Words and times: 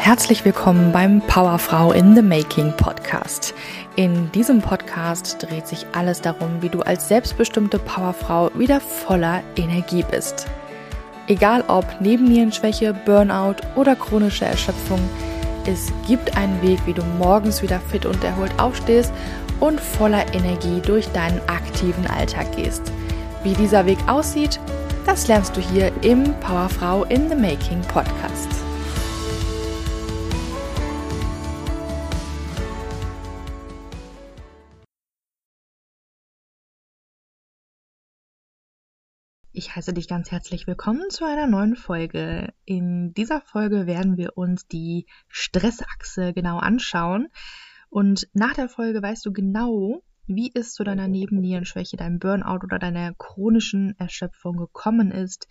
Herzlich 0.00 0.44
willkommen 0.44 0.90
beim 0.92 1.20
Powerfrau 1.20 1.92
in 1.92 2.14
the 2.14 2.22
Making 2.22 2.72
Podcast. 2.76 3.52
In 3.96 4.32
diesem 4.32 4.62
Podcast 4.62 5.42
dreht 5.42 5.66
sich 5.66 5.84
alles 5.92 6.22
darum, 6.22 6.62
wie 6.62 6.70
du 6.70 6.80
als 6.80 7.08
selbstbestimmte 7.08 7.78
Powerfrau 7.80 8.50
wieder 8.54 8.80
voller 8.80 9.42
Energie 9.56 10.04
bist. 10.08 10.46
Egal 11.26 11.62
ob 11.66 11.84
Nebennierenschwäche, 12.00 12.94
Burnout 13.04 13.56
oder 13.74 13.96
chronische 13.96 14.46
Erschöpfung, 14.46 15.00
es 15.66 15.92
gibt 16.06 16.38
einen 16.38 16.62
Weg, 16.62 16.78
wie 16.86 16.94
du 16.94 17.02
morgens 17.18 17.60
wieder 17.60 17.80
fit 17.80 18.06
und 18.06 18.22
erholt 18.24 18.52
aufstehst 18.58 19.12
und 19.60 19.78
voller 19.78 20.32
Energie 20.32 20.80
durch 20.80 21.06
deinen 21.08 21.40
aktiven 21.48 22.06
Alltag 22.06 22.56
gehst. 22.56 22.92
Wie 23.42 23.52
dieser 23.52 23.84
Weg 23.84 23.98
aussieht, 24.06 24.58
das 25.04 25.26
lernst 25.26 25.54
du 25.56 25.60
hier 25.60 25.92
im 26.02 26.32
Powerfrau 26.40 27.04
in 27.04 27.28
the 27.28 27.34
Making 27.34 27.82
Podcast. 27.82 28.57
Ich 39.50 39.74
heiße 39.74 39.94
dich 39.94 40.08
ganz 40.08 40.30
herzlich 40.30 40.66
willkommen 40.66 41.08
zu 41.08 41.24
einer 41.24 41.46
neuen 41.46 41.74
Folge. 41.74 42.52
In 42.66 43.14
dieser 43.14 43.40
Folge 43.40 43.86
werden 43.86 44.18
wir 44.18 44.36
uns 44.36 44.66
die 44.66 45.06
Stressachse 45.26 46.34
genau 46.34 46.58
anschauen. 46.58 47.28
Und 47.88 48.28
nach 48.34 48.52
der 48.52 48.68
Folge 48.68 49.00
weißt 49.00 49.24
du 49.24 49.32
genau, 49.32 50.02
wie 50.26 50.52
es 50.54 50.74
zu 50.74 50.84
deiner 50.84 51.08
Nebennierenschwäche, 51.08 51.96
deinem 51.96 52.18
Burnout 52.18 52.62
oder 52.62 52.78
deiner 52.78 53.14
chronischen 53.14 53.98
Erschöpfung 53.98 54.58
gekommen 54.58 55.10
ist. 55.10 55.48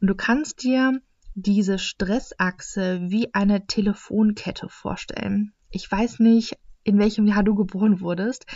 Und 0.00 0.06
du 0.06 0.14
kannst 0.14 0.62
dir 0.62 1.00
diese 1.36 1.78
Stressachse 1.78 3.00
wie 3.10 3.32
eine 3.34 3.66
Telefonkette 3.66 4.68
vorstellen. 4.70 5.52
Ich 5.70 5.90
weiß 5.90 6.18
nicht, 6.18 6.56
in 6.82 6.98
welchem 6.98 7.26
Jahr 7.26 7.42
du 7.42 7.54
geboren 7.54 8.00
wurdest. 8.00 8.46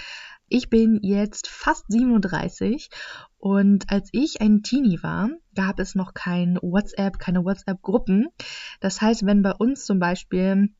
Ich 0.48 0.70
bin 0.70 0.98
jetzt 1.02 1.46
fast 1.46 1.84
37 1.88 2.88
und 3.36 3.90
als 3.92 4.08
ich 4.12 4.40
ein 4.40 4.62
Teenie 4.62 5.02
war, 5.02 5.28
gab 5.54 5.78
es 5.78 5.94
noch 5.94 6.14
kein 6.14 6.58
WhatsApp, 6.62 7.18
keine 7.18 7.44
WhatsApp-Gruppen. 7.44 8.28
Das 8.80 9.00
heißt, 9.00 9.26
wenn 9.26 9.42
bei 9.42 9.52
uns 9.52 9.84
zum 9.84 9.98
Beispiel 9.98 10.74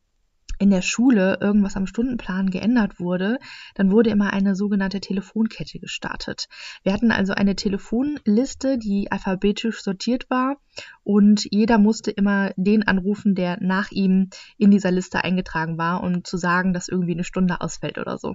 in 0.60 0.70
der 0.70 0.82
Schule 0.82 1.38
irgendwas 1.40 1.74
am 1.74 1.86
Stundenplan 1.86 2.50
geändert 2.50 3.00
wurde, 3.00 3.38
dann 3.74 3.90
wurde 3.90 4.10
immer 4.10 4.32
eine 4.34 4.54
sogenannte 4.54 5.00
Telefonkette 5.00 5.78
gestartet. 5.78 6.48
Wir 6.82 6.92
hatten 6.92 7.10
also 7.10 7.32
eine 7.32 7.56
Telefonliste, 7.56 8.76
die 8.76 9.10
alphabetisch 9.10 9.82
sortiert 9.82 10.28
war 10.28 10.58
und 11.02 11.48
jeder 11.50 11.78
musste 11.78 12.10
immer 12.10 12.52
den 12.56 12.86
anrufen, 12.86 13.34
der 13.34 13.56
nach 13.62 13.90
ihm 13.90 14.28
in 14.58 14.70
dieser 14.70 14.90
Liste 14.90 15.24
eingetragen 15.24 15.78
war, 15.78 16.02
um 16.02 16.24
zu 16.24 16.36
sagen, 16.36 16.74
dass 16.74 16.88
irgendwie 16.88 17.12
eine 17.12 17.24
Stunde 17.24 17.62
ausfällt 17.62 17.96
oder 17.96 18.18
so. 18.18 18.34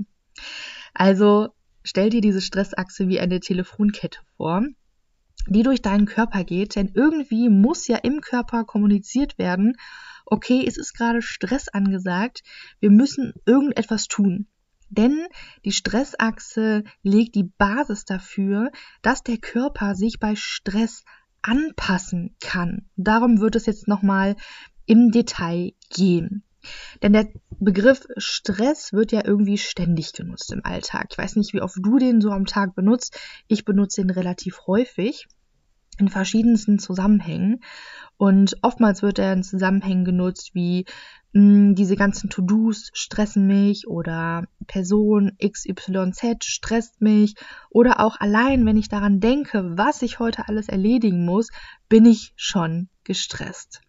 Also 0.96 1.50
stell 1.84 2.10
dir 2.10 2.22
diese 2.22 2.42
Stressachse 2.42 3.08
wie 3.08 3.20
eine 3.20 3.40
Telefonkette 3.40 4.20
vor 4.36 4.64
die 5.48 5.62
durch 5.62 5.84
deinen 5.84 6.08
Körper 6.08 6.44
geht, 6.44 6.76
denn 6.76 6.90
irgendwie 6.96 7.50
muss 7.50 7.88
ja 7.88 7.98
im 7.98 8.22
Körper 8.22 8.64
kommuniziert 8.64 9.38
werden 9.38 9.76
okay, 10.26 10.64
es 10.68 10.78
ist 10.78 10.94
gerade 10.94 11.22
Stress 11.22 11.68
angesagt, 11.68 12.44
wir 12.80 12.92
müssen 12.92 13.34
irgendetwas 13.46 14.08
tun. 14.08 14.48
Denn 14.90 15.28
die 15.66 15.72
Stressachse 15.72 16.84
legt 17.02 17.36
die 17.36 17.52
Basis 17.58 18.06
dafür, 18.06 18.72
dass 19.02 19.24
der 19.24 19.38
Körper 19.38 19.96
sich 19.96 20.20
bei 20.20 20.36
Stress 20.36 21.04
anpassen 21.42 22.36
kann. 22.40 22.90
Darum 22.96 23.40
wird 23.40 23.56
es 23.56 23.66
jetzt 23.66 23.88
nochmal 23.88 24.36
im 24.86 25.12
Detail 25.12 25.74
gehen. 25.90 26.44
Denn 27.02 27.14
der 27.14 27.28
Begriff 27.60 28.08
Stress 28.18 28.94
wird 28.94 29.12
ja 29.12 29.24
irgendwie 29.24 29.58
ständig 29.58 30.14
genutzt 30.14 30.52
im 30.52 30.66
Alltag. 30.66 31.08
Ich 31.12 31.18
weiß 31.18 31.36
nicht, 31.36 31.54
wie 31.54 31.62
oft 31.62 31.78
du 31.80 32.00
den 32.00 32.22
so 32.22 32.32
am 32.32 32.46
Tag 32.46 32.76
benutzt. 32.76 33.18
Ich 33.48 33.66
benutze 33.66 34.02
den 34.02 34.10
relativ 34.10 34.66
häufig 34.66 35.28
in 35.98 36.10
verschiedensten 36.10 36.80
Zusammenhängen. 36.80 37.62
Und 38.18 38.58
oftmals 38.62 39.02
wird 39.02 39.20
er 39.20 39.34
in 39.34 39.44
Zusammenhängen 39.44 40.06
genutzt 40.06 40.52
wie 40.54 40.86
mh, 41.34 41.42
hm, 41.42 41.76
diese 41.76 41.96
ganzen 41.96 42.30
To-Dos 42.30 42.90
stressen 42.94 43.46
mich 43.46 43.88
oder 43.88 44.46
Person 44.68 45.32
XYZ 45.44 46.46
stresst 46.46 47.02
mich 47.02 47.36
oder 47.70 48.00
auch 48.00 48.20
allein, 48.20 48.66
wenn 48.66 48.78
ich 48.78 48.88
daran 48.88 49.20
denke, 49.20 49.78
was 49.78 50.02
ich 50.02 50.20
heute 50.20 50.48
alles 50.48 50.70
erledigen 50.70 51.26
muss, 51.26 51.50
bin 51.90 52.06
ich 52.06 52.34
schon 52.36 52.90
gestresst. 53.04 53.82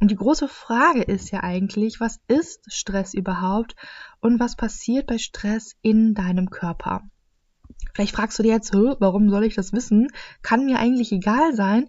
Und 0.00 0.10
die 0.10 0.16
große 0.16 0.48
Frage 0.48 1.02
ist 1.02 1.30
ja 1.30 1.42
eigentlich, 1.42 2.00
was 2.00 2.20
ist 2.26 2.64
Stress 2.72 3.12
überhaupt 3.12 3.74
und 4.20 4.40
was 4.40 4.56
passiert 4.56 5.06
bei 5.06 5.18
Stress 5.18 5.72
in 5.82 6.14
deinem 6.14 6.48
Körper? 6.48 7.02
Vielleicht 7.94 8.14
fragst 8.14 8.38
du 8.38 8.42
dir 8.42 8.52
jetzt, 8.52 8.72
warum 8.72 9.30
soll 9.30 9.44
ich 9.44 9.54
das 9.54 9.72
wissen? 9.72 10.08
Kann 10.42 10.66
mir 10.66 10.78
eigentlich 10.78 11.12
egal 11.12 11.54
sein. 11.54 11.86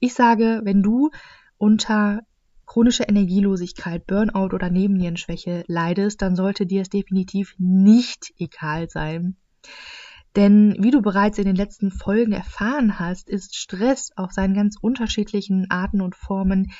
Ich 0.00 0.14
sage, 0.14 0.60
wenn 0.64 0.82
du 0.82 1.10
unter 1.56 2.20
chronischer 2.66 3.08
Energielosigkeit, 3.08 4.06
Burnout 4.06 4.54
oder 4.54 4.70
Nebennierenschwäche 4.70 5.64
leidest, 5.66 6.22
dann 6.22 6.36
sollte 6.36 6.66
dir 6.66 6.82
es 6.82 6.88
definitiv 6.88 7.54
nicht 7.58 8.32
egal 8.38 8.88
sein. 8.88 9.36
Denn 10.36 10.74
wie 10.80 10.90
du 10.90 11.00
bereits 11.00 11.38
in 11.38 11.44
den 11.44 11.54
letzten 11.54 11.92
Folgen 11.92 12.32
erfahren 12.32 12.98
hast, 12.98 13.28
ist 13.28 13.54
Stress 13.54 14.10
auf 14.16 14.32
seinen 14.32 14.54
ganz 14.54 14.76
unterschiedlichen 14.80 15.70
Arten 15.70 16.00
und 16.00 16.16
Formen 16.16 16.72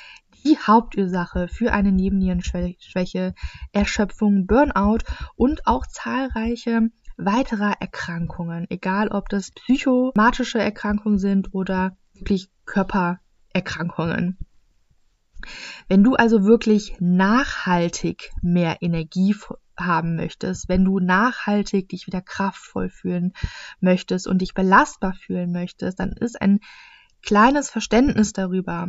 die 0.43 0.57
Hauptursache 0.57 1.47
für 1.47 1.71
eine 1.71 1.93
Nebennierenschwäche, 1.93 3.33
Erschöpfung, 3.71 4.45
Burnout 4.45 4.99
und 5.35 5.65
auch 5.65 5.87
zahlreiche 5.87 6.89
weiterer 7.17 7.73
Erkrankungen, 7.79 8.65
egal 8.69 9.09
ob 9.09 9.29
das 9.29 9.51
psychomatische 9.51 10.59
Erkrankungen 10.59 11.17
sind 11.17 11.53
oder 11.53 11.97
wirklich 12.13 12.49
Körpererkrankungen. 12.65 14.37
Wenn 15.87 16.03
du 16.03 16.15
also 16.15 16.43
wirklich 16.45 16.95
nachhaltig 16.99 18.31
mehr 18.41 18.77
Energie 18.81 19.35
haben 19.77 20.15
möchtest, 20.15 20.69
wenn 20.69 20.85
du 20.85 20.99
nachhaltig 20.99 21.89
dich 21.89 22.07
wieder 22.07 22.21
kraftvoll 22.21 22.89
fühlen 22.89 23.33
möchtest 23.79 24.27
und 24.27 24.41
dich 24.41 24.53
belastbar 24.53 25.13
fühlen 25.13 25.51
möchtest, 25.51 25.99
dann 25.99 26.13
ist 26.13 26.41
ein 26.41 26.59
kleines 27.21 27.69
Verständnis 27.69 28.33
darüber, 28.33 28.87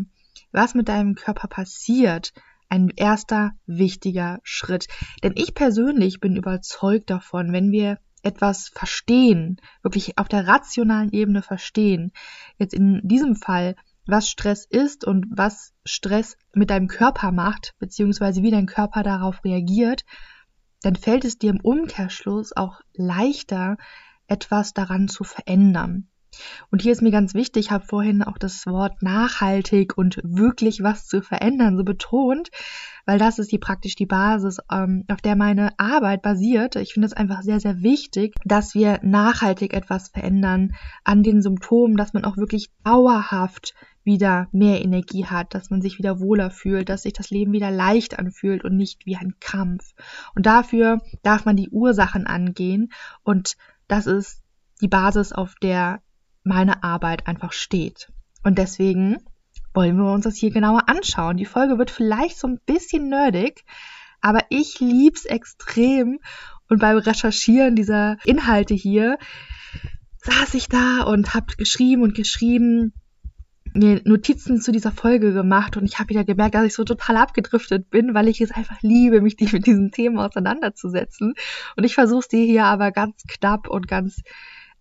was 0.52 0.75
mit 0.75 0.88
deinem 0.88 1.14
Körper 1.14 1.49
passiert, 1.49 2.32
ein 2.69 2.90
erster 2.94 3.52
wichtiger 3.67 4.40
Schritt. 4.43 4.87
Denn 5.22 5.32
ich 5.37 5.55
persönlich 5.55 6.20
bin 6.20 6.37
überzeugt 6.37 7.11
davon, 7.11 7.52
wenn 7.52 7.70
wir 7.70 7.99
etwas 8.23 8.69
verstehen, 8.69 9.61
wirklich 9.83 10.19
auf 10.19 10.29
der 10.29 10.47
rationalen 10.47 11.11
Ebene 11.11 11.43
verstehen, 11.43 12.13
jetzt 12.59 12.75
in 12.75 13.01
diesem 13.05 13.37
Fall, 13.37 13.77
was 14.07 14.29
Stress 14.29 14.65
ist 14.65 15.05
und 15.05 15.27
was 15.31 15.75
Stress 15.85 16.37
mit 16.55 16.71
deinem 16.71 16.89
Körper 16.89 17.33
macht, 17.33 17.75
beziehungsweise 17.79 18.43
wie 18.43 18.51
dein 18.51 18.67
Körper 18.67 19.03
darauf 19.03 19.45
reagiert, 19.45 20.05
dann 20.83 20.97
fällt 20.97 21.25
es 21.25 21.39
dir 21.39 21.51
im 21.51 21.61
Umkehrschluss 21.61 22.57
auch 22.57 22.81
leichter, 22.95 23.77
etwas 24.29 24.75
daran 24.75 25.09
zu 25.09 25.25
verändern. 25.25 26.09
Und 26.71 26.83
hier 26.83 26.93
ist 26.93 27.03
mir 27.03 27.11
ganz 27.11 27.35
wichtig, 27.35 27.67
ich 27.67 27.71
habe 27.71 27.87
vorhin 27.87 28.23
auch 28.23 28.38
das 28.38 28.67
Wort 28.67 29.03
nachhaltig 29.03 29.97
und 29.97 30.21
wirklich 30.23 30.83
was 30.83 31.06
zu 31.06 31.23
verändern 31.23 31.77
so 31.77 31.85
betont, 31.85 32.50
weil 33.06 33.19
das 33.19 33.38
ist 33.38 33.53
die 33.53 33.59
praktisch 33.59 33.94
die 33.94 34.06
Basis, 34.06 34.59
ähm, 34.71 35.05
auf 35.09 35.21
der 35.21 35.37
meine 35.37 35.79
Arbeit 35.79 36.23
basiert. 36.23 36.77
Ich 36.77 36.93
finde 36.93 37.06
es 37.06 37.12
einfach 37.12 37.43
sehr, 37.43 37.61
sehr 37.61 37.83
wichtig, 37.83 38.35
dass 38.44 38.75
wir 38.75 39.00
nachhaltig 39.03 39.75
etwas 39.75 40.09
verändern 40.09 40.75
an 41.05 41.23
den 41.23 41.43
Symptomen, 41.43 41.97
dass 41.97 42.12
man 42.12 42.25
auch 42.25 42.37
wirklich 42.37 42.71
dauerhaft 42.85 43.75
wieder 44.06 44.49
mehr 44.53 44.82
Energie 44.82 45.27
hat, 45.27 45.53
dass 45.53 45.69
man 45.69 45.82
sich 45.82 45.99
wieder 45.99 46.21
wohler 46.21 46.50
fühlt, 46.50 46.89
dass 46.89 47.03
sich 47.03 47.12
das 47.12 47.31
Leben 47.31 47.53
wieder 47.53 47.73
leicht 47.73 48.19
anfühlt 48.19 48.65
und 48.65 48.77
nicht 48.77 49.05
wie 49.05 49.17
ein 49.17 49.35
Kampf. 49.41 49.94
Und 50.35 50.47
dafür 50.47 51.00
darf 51.23 51.44
man 51.44 51.56
die 51.56 51.71
Ursachen 51.71 52.27
angehen 52.27 52.93
und 53.25 53.56
das 53.89 54.06
ist 54.06 54.43
die 54.81 54.89
Basis, 54.89 55.32
auf 55.32 55.55
der 55.56 56.00
meine 56.46 56.82
Arbeit 56.82 57.26
einfach 57.26 57.52
steht. 57.52 58.08
Und 58.43 58.58
deswegen 58.58 59.19
wollen 59.75 59.96
wir 59.96 60.12
uns 60.12 60.25
das 60.25 60.37
hier 60.37 60.50
genauer 60.50 60.88
anschauen. 60.88 61.37
Die 61.37 61.44
Folge 61.44 61.78
wird 61.78 61.90
vielleicht 61.90 62.38
so 62.38 62.48
ein 62.48 62.60
bisschen 62.64 63.08
nerdig, 63.08 63.64
aber 64.20 64.40
ich 64.48 64.81
lieb's 64.81 65.25
extrem. 65.25 66.20
Und 66.69 66.81
beim 66.81 66.96
Recherchieren 66.96 67.76
dieser 67.76 68.16
Inhalte 68.25 68.75
hier 68.75 69.19
saß 70.22 70.54
ich 70.54 70.69
da 70.69 71.02
und 71.02 71.34
hab 71.34 71.56
geschrieben 71.58 72.02
und 72.02 72.14
geschrieben, 72.14 72.93
mir 73.75 74.00
Notizen 74.04 74.60
zu 74.60 74.72
dieser 74.72 74.90
Folge 74.90 75.32
gemacht 75.32 75.76
und 75.76 75.84
ich 75.84 75.98
habe 75.98 76.08
wieder 76.08 76.25
gemerkt, 76.25 76.54
dass 76.54 76.64
ich 76.64 76.75
so 76.75 76.84
total 76.84 77.16
abgedriftet 77.19 77.90
bin, 77.90 78.14
weil 78.14 78.28
ich 78.28 78.40
es 78.40 78.50
einfach 78.50 78.81
liebe, 78.81 79.20
mich 79.20 79.37
mit 79.52 79.66
diesen 79.66 79.90
Themen 79.90 80.19
auseinanderzusetzen. 80.19 81.34
Und 81.76 81.84
ich 81.84 81.94
versuche 81.94 82.20
es 82.20 82.28
dir 82.28 82.44
hier 82.44 82.64
aber 82.64 82.90
ganz 82.90 83.22
knapp 83.28 83.69
und 83.69 83.87
ganz 83.87 84.22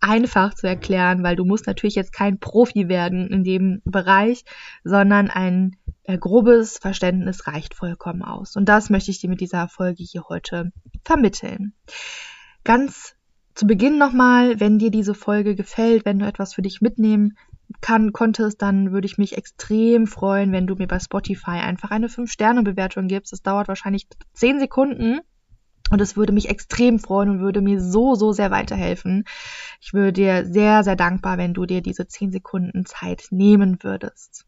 einfach 0.05 0.53
zu 0.53 0.67
erklären, 0.67 1.23
weil 1.23 1.35
du 1.35 1.45
musst 1.45 1.67
natürlich 1.67 1.95
jetzt 1.95 2.13
kein 2.13 2.39
Profi 2.39 2.87
werden 2.87 3.27
in 3.27 3.43
dem 3.43 3.81
Bereich, 3.85 4.45
sondern 4.83 5.29
ein 5.29 5.77
äh, 6.03 6.17
grobes 6.17 6.77
Verständnis 6.77 7.47
reicht 7.47 7.73
vollkommen 7.73 8.21
aus. 8.21 8.55
Und 8.55 8.69
das 8.69 8.89
möchte 8.89 9.11
ich 9.11 9.19
dir 9.19 9.29
mit 9.29 9.41
dieser 9.41 9.67
Folge 9.67 10.03
hier 10.03 10.25
heute 10.29 10.71
vermitteln. 11.03 11.73
Ganz 12.63 13.15
zu 13.55 13.65
Beginn 13.65 13.97
nochmal, 13.97 14.59
wenn 14.59 14.79
dir 14.79 14.91
diese 14.91 15.15
Folge 15.15 15.55
gefällt, 15.55 16.05
wenn 16.05 16.19
du 16.19 16.27
etwas 16.27 16.53
für 16.53 16.61
dich 16.61 16.81
mitnehmen 16.81 17.37
kann, 17.81 18.13
konntest, 18.13 18.61
dann 18.61 18.91
würde 18.91 19.07
ich 19.07 19.17
mich 19.17 19.37
extrem 19.37 20.05
freuen, 20.05 20.51
wenn 20.51 20.67
du 20.67 20.75
mir 20.75 20.87
bei 20.87 20.99
Spotify 20.99 21.61
einfach 21.61 21.89
eine 21.89 22.07
5-Sterne-Bewertung 22.07 23.07
gibst. 23.07 23.31
Das 23.33 23.41
dauert 23.41 23.67
wahrscheinlich 23.67 24.07
10 24.33 24.59
Sekunden 24.59 25.21
und 25.91 26.01
es 26.01 26.17
würde 26.17 26.33
mich 26.33 26.49
extrem 26.49 26.99
freuen 26.99 27.29
und 27.29 27.39
würde 27.39 27.61
mir 27.61 27.79
so, 27.79 28.15
so 28.15 28.31
sehr 28.31 28.51
weiterhelfen. 28.51 29.25
Ich 29.79 29.93
würde 29.93 30.13
dir 30.13 30.45
sehr, 30.45 30.83
sehr 30.83 30.95
dankbar, 30.95 31.37
wenn 31.37 31.53
du 31.53 31.65
dir 31.65 31.81
diese 31.81 32.07
10 32.07 32.31
Sekunden 32.31 32.85
Zeit 32.85 33.27
nehmen 33.29 33.77
würdest. 33.81 34.45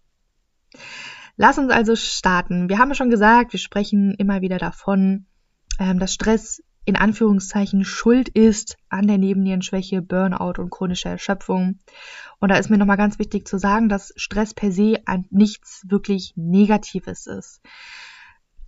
Lass 1.35 1.59
uns 1.59 1.71
also 1.71 1.95
starten. 1.95 2.69
Wir 2.69 2.79
haben 2.79 2.95
schon 2.95 3.11
gesagt, 3.11 3.53
wir 3.53 3.59
sprechen 3.59 4.15
immer 4.17 4.41
wieder 4.41 4.57
davon, 4.57 5.27
ähm, 5.79 5.99
dass 5.99 6.13
Stress 6.13 6.63
in 6.85 6.95
Anführungszeichen 6.95 7.83
schuld 7.83 8.29
ist 8.29 8.77
an 8.89 9.07
der 9.07 9.17
Nebennierenschwäche, 9.17 10.01
Burnout 10.01 10.53
und 10.57 10.71
chronischer 10.71 11.11
Erschöpfung. 11.11 11.79
Und 12.39 12.49
da 12.49 12.55
ist 12.55 12.69
mir 12.69 12.77
nochmal 12.77 12.97
ganz 12.97 13.19
wichtig 13.19 13.45
zu 13.45 13.59
sagen, 13.59 13.89
dass 13.89 14.13
Stress 14.15 14.53
per 14.53 14.71
se 14.71 15.01
ein 15.05 15.25
nichts 15.29 15.83
wirklich 15.87 16.33
Negatives 16.37 17.27
ist. 17.27 17.61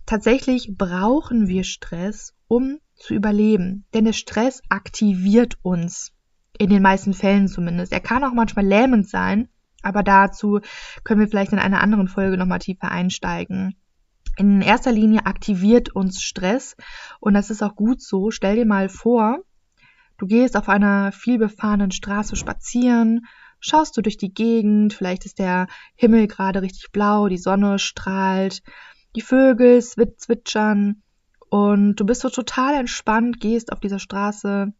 Tatsächlich 0.04 0.74
brauchen 0.76 1.48
wir 1.48 1.64
Stress, 1.64 2.34
um 2.50 2.80
zu 2.96 3.14
überleben. 3.14 3.86
Denn 3.94 4.04
der 4.04 4.12
Stress 4.12 4.60
aktiviert 4.68 5.56
uns. 5.62 6.12
In 6.58 6.68
den 6.68 6.82
meisten 6.82 7.14
Fällen 7.14 7.48
zumindest. 7.48 7.92
Er 7.92 8.00
kann 8.00 8.24
auch 8.24 8.34
manchmal 8.34 8.66
lähmend 8.66 9.08
sein, 9.08 9.48
aber 9.82 10.02
dazu 10.02 10.60
können 11.04 11.20
wir 11.20 11.28
vielleicht 11.28 11.52
in 11.52 11.58
einer 11.58 11.80
anderen 11.80 12.08
Folge 12.08 12.36
nochmal 12.36 12.58
tiefer 12.58 12.90
einsteigen. 12.90 13.76
In 14.36 14.60
erster 14.60 14.92
Linie 14.92 15.26
aktiviert 15.26 15.94
uns 15.94 16.22
Stress 16.22 16.76
und 17.20 17.34
das 17.34 17.50
ist 17.50 17.62
auch 17.62 17.76
gut 17.76 18.02
so. 18.02 18.30
Stell 18.30 18.56
dir 18.56 18.66
mal 18.66 18.88
vor, 18.88 19.38
du 20.18 20.26
gehst 20.26 20.56
auf 20.56 20.68
einer 20.68 21.12
vielbefahrenen 21.12 21.92
Straße 21.92 22.36
spazieren, 22.36 23.26
schaust 23.60 23.96
du 23.96 24.02
durch 24.02 24.18
die 24.18 24.34
Gegend, 24.34 24.92
vielleicht 24.92 25.24
ist 25.24 25.38
der 25.38 25.68
Himmel 25.94 26.26
gerade 26.26 26.62
richtig 26.62 26.90
blau, 26.90 27.28
die 27.28 27.38
Sonne 27.38 27.78
strahlt, 27.78 28.60
die 29.16 29.22
Vögel 29.22 29.80
zwitschern 29.80 31.02
und 31.50 31.96
du 31.96 32.06
bist 32.06 32.22
so 32.22 32.30
total 32.30 32.74
entspannt, 32.74 33.40
gehst 33.40 33.72
auf 33.72 33.80
dieser 33.80 33.98
Straße 33.98 34.72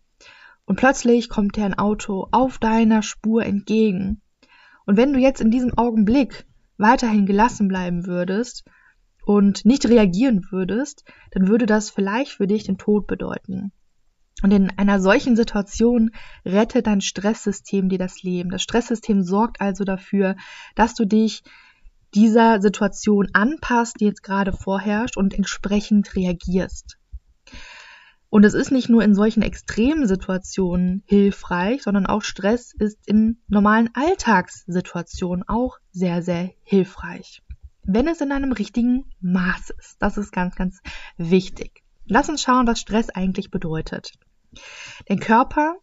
und 0.64 0.76
plötzlich 0.76 1.28
kommt 1.28 1.56
dir 1.56 1.64
ein 1.64 1.78
Auto 1.78 2.28
auf 2.30 2.58
deiner 2.58 3.02
Spur 3.02 3.44
entgegen. 3.44 4.22
Und 4.86 4.96
wenn 4.96 5.12
du 5.12 5.18
jetzt 5.18 5.40
in 5.40 5.50
diesem 5.50 5.76
Augenblick 5.76 6.46
weiterhin 6.78 7.26
gelassen 7.26 7.68
bleiben 7.68 8.06
würdest 8.06 8.64
und 9.24 9.64
nicht 9.64 9.86
reagieren 9.86 10.46
würdest, 10.50 11.04
dann 11.32 11.48
würde 11.48 11.66
das 11.66 11.90
vielleicht 11.90 12.32
für 12.32 12.46
dich 12.46 12.64
den 12.64 12.78
Tod 12.78 13.06
bedeuten. 13.06 13.72
Und 14.42 14.52
in 14.52 14.70
einer 14.78 15.00
solchen 15.00 15.36
Situation 15.36 16.12
rettet 16.46 16.86
dein 16.86 17.00
Stresssystem 17.00 17.88
dir 17.88 17.98
das 17.98 18.22
Leben. 18.22 18.50
Das 18.50 18.62
Stresssystem 18.62 19.22
sorgt 19.22 19.60
also 19.60 19.84
dafür, 19.84 20.36
dass 20.76 20.94
du 20.94 21.04
dich 21.04 21.42
dieser 22.14 22.60
Situation 22.60 23.28
anpasst, 23.32 24.00
die 24.00 24.06
jetzt 24.06 24.22
gerade 24.22 24.52
vorherrscht 24.52 25.16
und 25.16 25.34
entsprechend 25.34 26.14
reagierst. 26.16 26.98
Und 28.30 28.44
es 28.44 28.54
ist 28.54 28.70
nicht 28.70 28.88
nur 28.88 29.02
in 29.02 29.14
solchen 29.14 29.42
extremen 29.42 30.06
Situationen 30.06 31.02
hilfreich, 31.06 31.82
sondern 31.82 32.06
auch 32.06 32.22
Stress 32.22 32.72
ist 32.72 32.98
in 33.06 33.38
normalen 33.48 33.90
Alltagssituationen 33.94 35.44
auch 35.48 35.78
sehr, 35.90 36.22
sehr 36.22 36.50
hilfreich. 36.62 37.42
Wenn 37.82 38.06
es 38.06 38.20
in 38.20 38.30
einem 38.30 38.52
richtigen 38.52 39.06
Maß 39.20 39.70
ist. 39.70 39.96
Das 39.98 40.16
ist 40.16 40.32
ganz, 40.32 40.54
ganz 40.54 40.80
wichtig. 41.16 41.82
Lass 42.06 42.28
uns 42.28 42.42
schauen, 42.42 42.68
was 42.68 42.80
Stress 42.80 43.10
eigentlich 43.10 43.50
bedeutet. 43.50 44.12
Der 45.08 45.16
Körper 45.16 45.76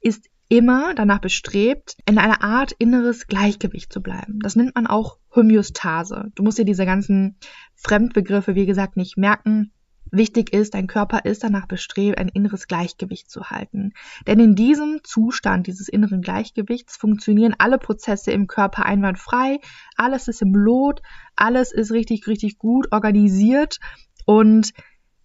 ist 0.00 0.28
immer 0.48 0.94
danach 0.94 1.20
bestrebt, 1.20 1.96
in 2.06 2.18
einer 2.18 2.42
Art 2.42 2.72
inneres 2.72 3.26
Gleichgewicht 3.26 3.92
zu 3.92 4.02
bleiben. 4.02 4.38
Das 4.42 4.56
nennt 4.56 4.74
man 4.74 4.86
auch 4.86 5.18
Homöostase. 5.34 6.30
Du 6.34 6.42
musst 6.42 6.58
dir 6.58 6.64
diese 6.64 6.86
ganzen 6.86 7.36
Fremdbegriffe, 7.74 8.54
wie 8.54 8.66
gesagt, 8.66 8.96
nicht 8.96 9.16
merken. 9.16 9.72
Wichtig 10.10 10.52
ist, 10.52 10.74
dein 10.74 10.86
Körper 10.86 11.24
ist 11.24 11.42
danach 11.42 11.66
bestrebt, 11.66 12.18
ein 12.18 12.28
inneres 12.28 12.68
Gleichgewicht 12.68 13.30
zu 13.30 13.50
halten. 13.50 13.94
Denn 14.28 14.38
in 14.38 14.54
diesem 14.54 15.00
Zustand 15.02 15.66
dieses 15.66 15.88
inneren 15.88 16.20
Gleichgewichts 16.20 16.96
funktionieren 16.96 17.56
alle 17.58 17.78
Prozesse 17.78 18.30
im 18.30 18.46
Körper 18.46 18.86
einwandfrei, 18.86 19.58
alles 19.96 20.28
ist 20.28 20.42
im 20.42 20.54
Lot, 20.54 21.02
alles 21.34 21.72
ist 21.72 21.90
richtig, 21.90 22.28
richtig 22.28 22.58
gut 22.58 22.92
organisiert 22.92 23.80
und 24.24 24.72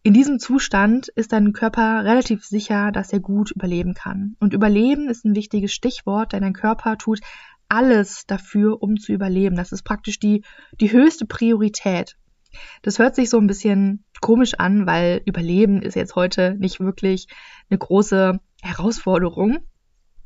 in 0.01 0.13
diesem 0.13 0.39
Zustand 0.39 1.09
ist 1.09 1.33
dein 1.33 1.51
Körper 1.51 2.03
relativ 2.05 2.45
sicher, 2.45 2.91
dass 2.91 3.11
er 3.11 3.19
gut 3.19 3.51
überleben 3.51 3.93
kann. 3.93 4.35
Und 4.39 4.53
Überleben 4.53 5.09
ist 5.09 5.25
ein 5.25 5.35
wichtiges 5.35 5.73
Stichwort, 5.73 6.33
denn 6.33 6.41
dein 6.41 6.53
Körper 6.53 6.97
tut 6.97 7.19
alles 7.67 8.25
dafür, 8.25 8.81
um 8.81 8.97
zu 8.97 9.11
überleben. 9.11 9.55
Das 9.55 9.71
ist 9.71 9.83
praktisch 9.83 10.19
die, 10.19 10.43
die 10.79 10.91
höchste 10.91 11.25
Priorität. 11.25 12.17
Das 12.81 12.97
hört 12.97 13.15
sich 13.15 13.29
so 13.29 13.37
ein 13.37 13.47
bisschen 13.47 14.05
komisch 14.21 14.55
an, 14.55 14.87
weil 14.87 15.21
Überleben 15.25 15.81
ist 15.81 15.95
jetzt 15.95 16.15
heute 16.15 16.55
nicht 16.55 16.79
wirklich 16.79 17.27
eine 17.69 17.77
große 17.77 18.39
Herausforderung 18.61 19.59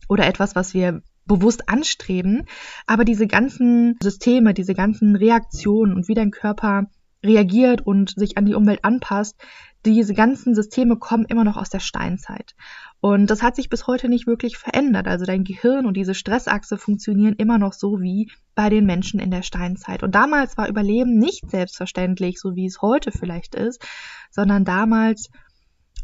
oder 0.08 0.26
etwas, 0.28 0.56
was 0.56 0.74
wir 0.74 1.02
bewusst 1.26 1.68
anstreben. 1.68 2.46
Aber 2.86 3.06
diese 3.06 3.28
ganzen 3.28 3.98
Systeme, 4.02 4.54
diese 4.54 4.74
ganzen 4.74 5.16
Reaktionen 5.16 5.94
und 5.94 6.08
wie 6.08 6.14
dein 6.14 6.32
Körper 6.32 6.88
reagiert 7.24 7.86
und 7.86 8.12
sich 8.12 8.38
an 8.38 8.46
die 8.46 8.56
Umwelt 8.56 8.84
anpasst, 8.84 9.38
diese 9.86 10.14
ganzen 10.14 10.56
Systeme 10.56 10.98
kommen 10.98 11.26
immer 11.26 11.44
noch 11.44 11.58
aus 11.58 11.70
der 11.70 11.80
Steinzeit. 11.80 12.56
Und 13.02 13.30
das 13.30 13.44
hat 13.44 13.56
sich 13.56 13.70
bis 13.70 13.86
heute 13.86 14.08
nicht 14.08 14.28
wirklich 14.28 14.58
verändert. 14.58 15.08
Also 15.08 15.26
dein 15.26 15.44
Gehirn 15.44 15.86
und 15.86 15.98
diese 15.98 16.16
Stressachse 16.16 16.78
funktionieren 16.78 17.36
immer 17.38 17.58
noch 17.58 17.74
so 17.74 18.00
wie 18.02 18.32
bei 18.56 18.70
den 18.70 18.86
Menschen 18.86 19.20
in 19.20 19.32
der 19.32 19.42
Steinzeit. 19.42 20.04
Und 20.04 20.16
damals 20.16 20.58
war 20.58 20.70
Überleben 20.70 21.18
nicht 21.18 21.50
selbstverständlich, 21.50 22.40
so 22.40 22.56
wie 22.56 22.66
es 22.66 22.82
heute 22.82 23.12
vielleicht 23.12 23.56
ist, 23.56 23.86
sondern 24.32 24.64
damals 24.64 25.30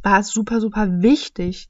war 0.04 0.20
es 0.20 0.30
super, 0.30 0.60
super 0.60 1.02
wichtig, 1.02 1.70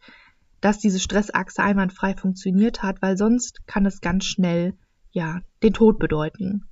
dass 0.62 0.80
diese 0.80 1.00
Stressachse 1.00 1.62
einwandfrei 1.62 2.16
funktioniert 2.16 2.82
hat, 2.82 3.02
weil 3.02 3.18
sonst 3.18 3.66
kann 3.68 3.86
es 3.86 4.02
ganz 4.02 4.26
schnell, 4.26 4.74
ja, 5.12 5.42
den 5.64 5.74
Tod 5.74 6.00
bedeuten. 6.00 6.66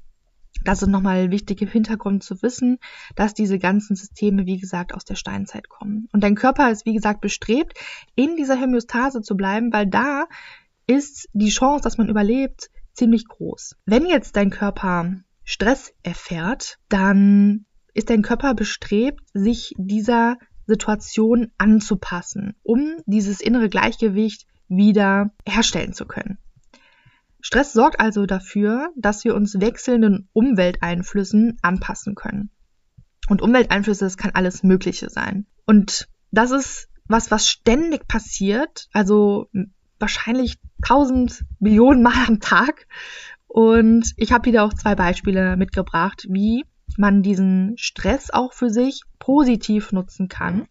Das 0.64 0.82
ist 0.82 0.90
nochmal 0.90 1.32
wichtig 1.32 1.62
im 1.62 1.70
Hintergrund 1.70 2.24
zu 2.24 2.42
wissen, 2.42 2.78
dass 3.16 3.34
diese 3.34 3.60
ganzen 3.60 3.96
Systeme, 3.96 4.46
wie 4.46 4.58
gesagt, 4.58 4.94
aus 4.94 5.06
der 5.06 5.16
Steinzeit 5.16 5.70
kommen. 5.70 6.08
Und 6.12 6.24
dein 6.24 6.36
Körper 6.36 6.72
ist, 6.72 6.86
wie 6.86 6.94
gesagt, 6.94 7.22
bestrebt, 7.22 7.78
in 8.16 8.36
dieser 8.36 8.60
Homöostase 8.60 9.22
zu 9.22 9.36
bleiben, 9.36 9.72
weil 9.72 9.88
da 9.88 10.26
ist 10.88 11.30
die 11.34 11.50
Chance, 11.50 11.84
dass 11.84 11.98
man 11.98 12.10
überlebt, 12.10 12.70
ziemlich 12.94 13.28
groß. 13.28 13.76
Wenn 13.86 14.06
jetzt 14.06 14.36
dein 14.36 14.50
Körper 14.50 15.14
Stress 15.44 15.94
erfährt, 16.04 16.78
dann 16.90 17.66
ist 17.94 18.10
dein 18.10 18.22
Körper 18.22 18.54
bestrebt, 18.54 19.22
sich 19.34 19.74
dieser 19.78 20.38
Situation 20.66 21.52
anzupassen, 21.58 22.56
um 22.64 22.98
dieses 23.06 23.40
innere 23.40 23.70
Gleichgewicht 23.70 24.46
wieder 24.68 25.32
herstellen 25.48 25.94
zu 25.94 26.06
können. 26.06 26.38
Stress 27.48 27.72
sorgt 27.72 28.02
also 28.02 28.26
dafür, 28.26 28.90
dass 28.98 29.24
wir 29.24 29.34
uns 29.34 29.62
wechselnden 29.62 30.28
Umwelteinflüssen 30.34 31.58
anpassen 31.62 32.14
können. 32.14 32.50
Und 33.30 33.42
Umwelteinflüsse, 33.42 34.04
das 34.04 34.18
kann 34.18 34.32
alles 34.34 34.64
Mögliche 34.64 35.10
sein. 35.10 35.46
Und 35.66 36.10
das 36.30 36.52
ist 36.52 36.90
was, 37.08 37.32
was 37.32 37.48
ständig 37.48 38.06
passiert, 38.10 38.90
also 38.92 39.50
wahrscheinlich 39.98 40.58
tausend 40.86 41.46
Millionen 41.58 42.04
Mal 42.04 42.26
am 42.28 42.42
Tag. 42.42 42.86
Und 43.48 44.12
ich 44.18 44.34
habe 44.34 44.50
wieder 44.50 44.66
auch 44.66 44.74
zwei 44.74 44.96
Beispiele 44.96 45.56
mitgebracht, 45.56 46.26
wie 46.30 46.66
man 46.98 47.24
diesen 47.24 47.78
Stress 47.78 48.30
auch 48.30 48.52
für 48.52 48.70
sich 48.70 49.04
positiv 49.20 49.94
nutzen 49.94 50.28
kann. 50.28 50.68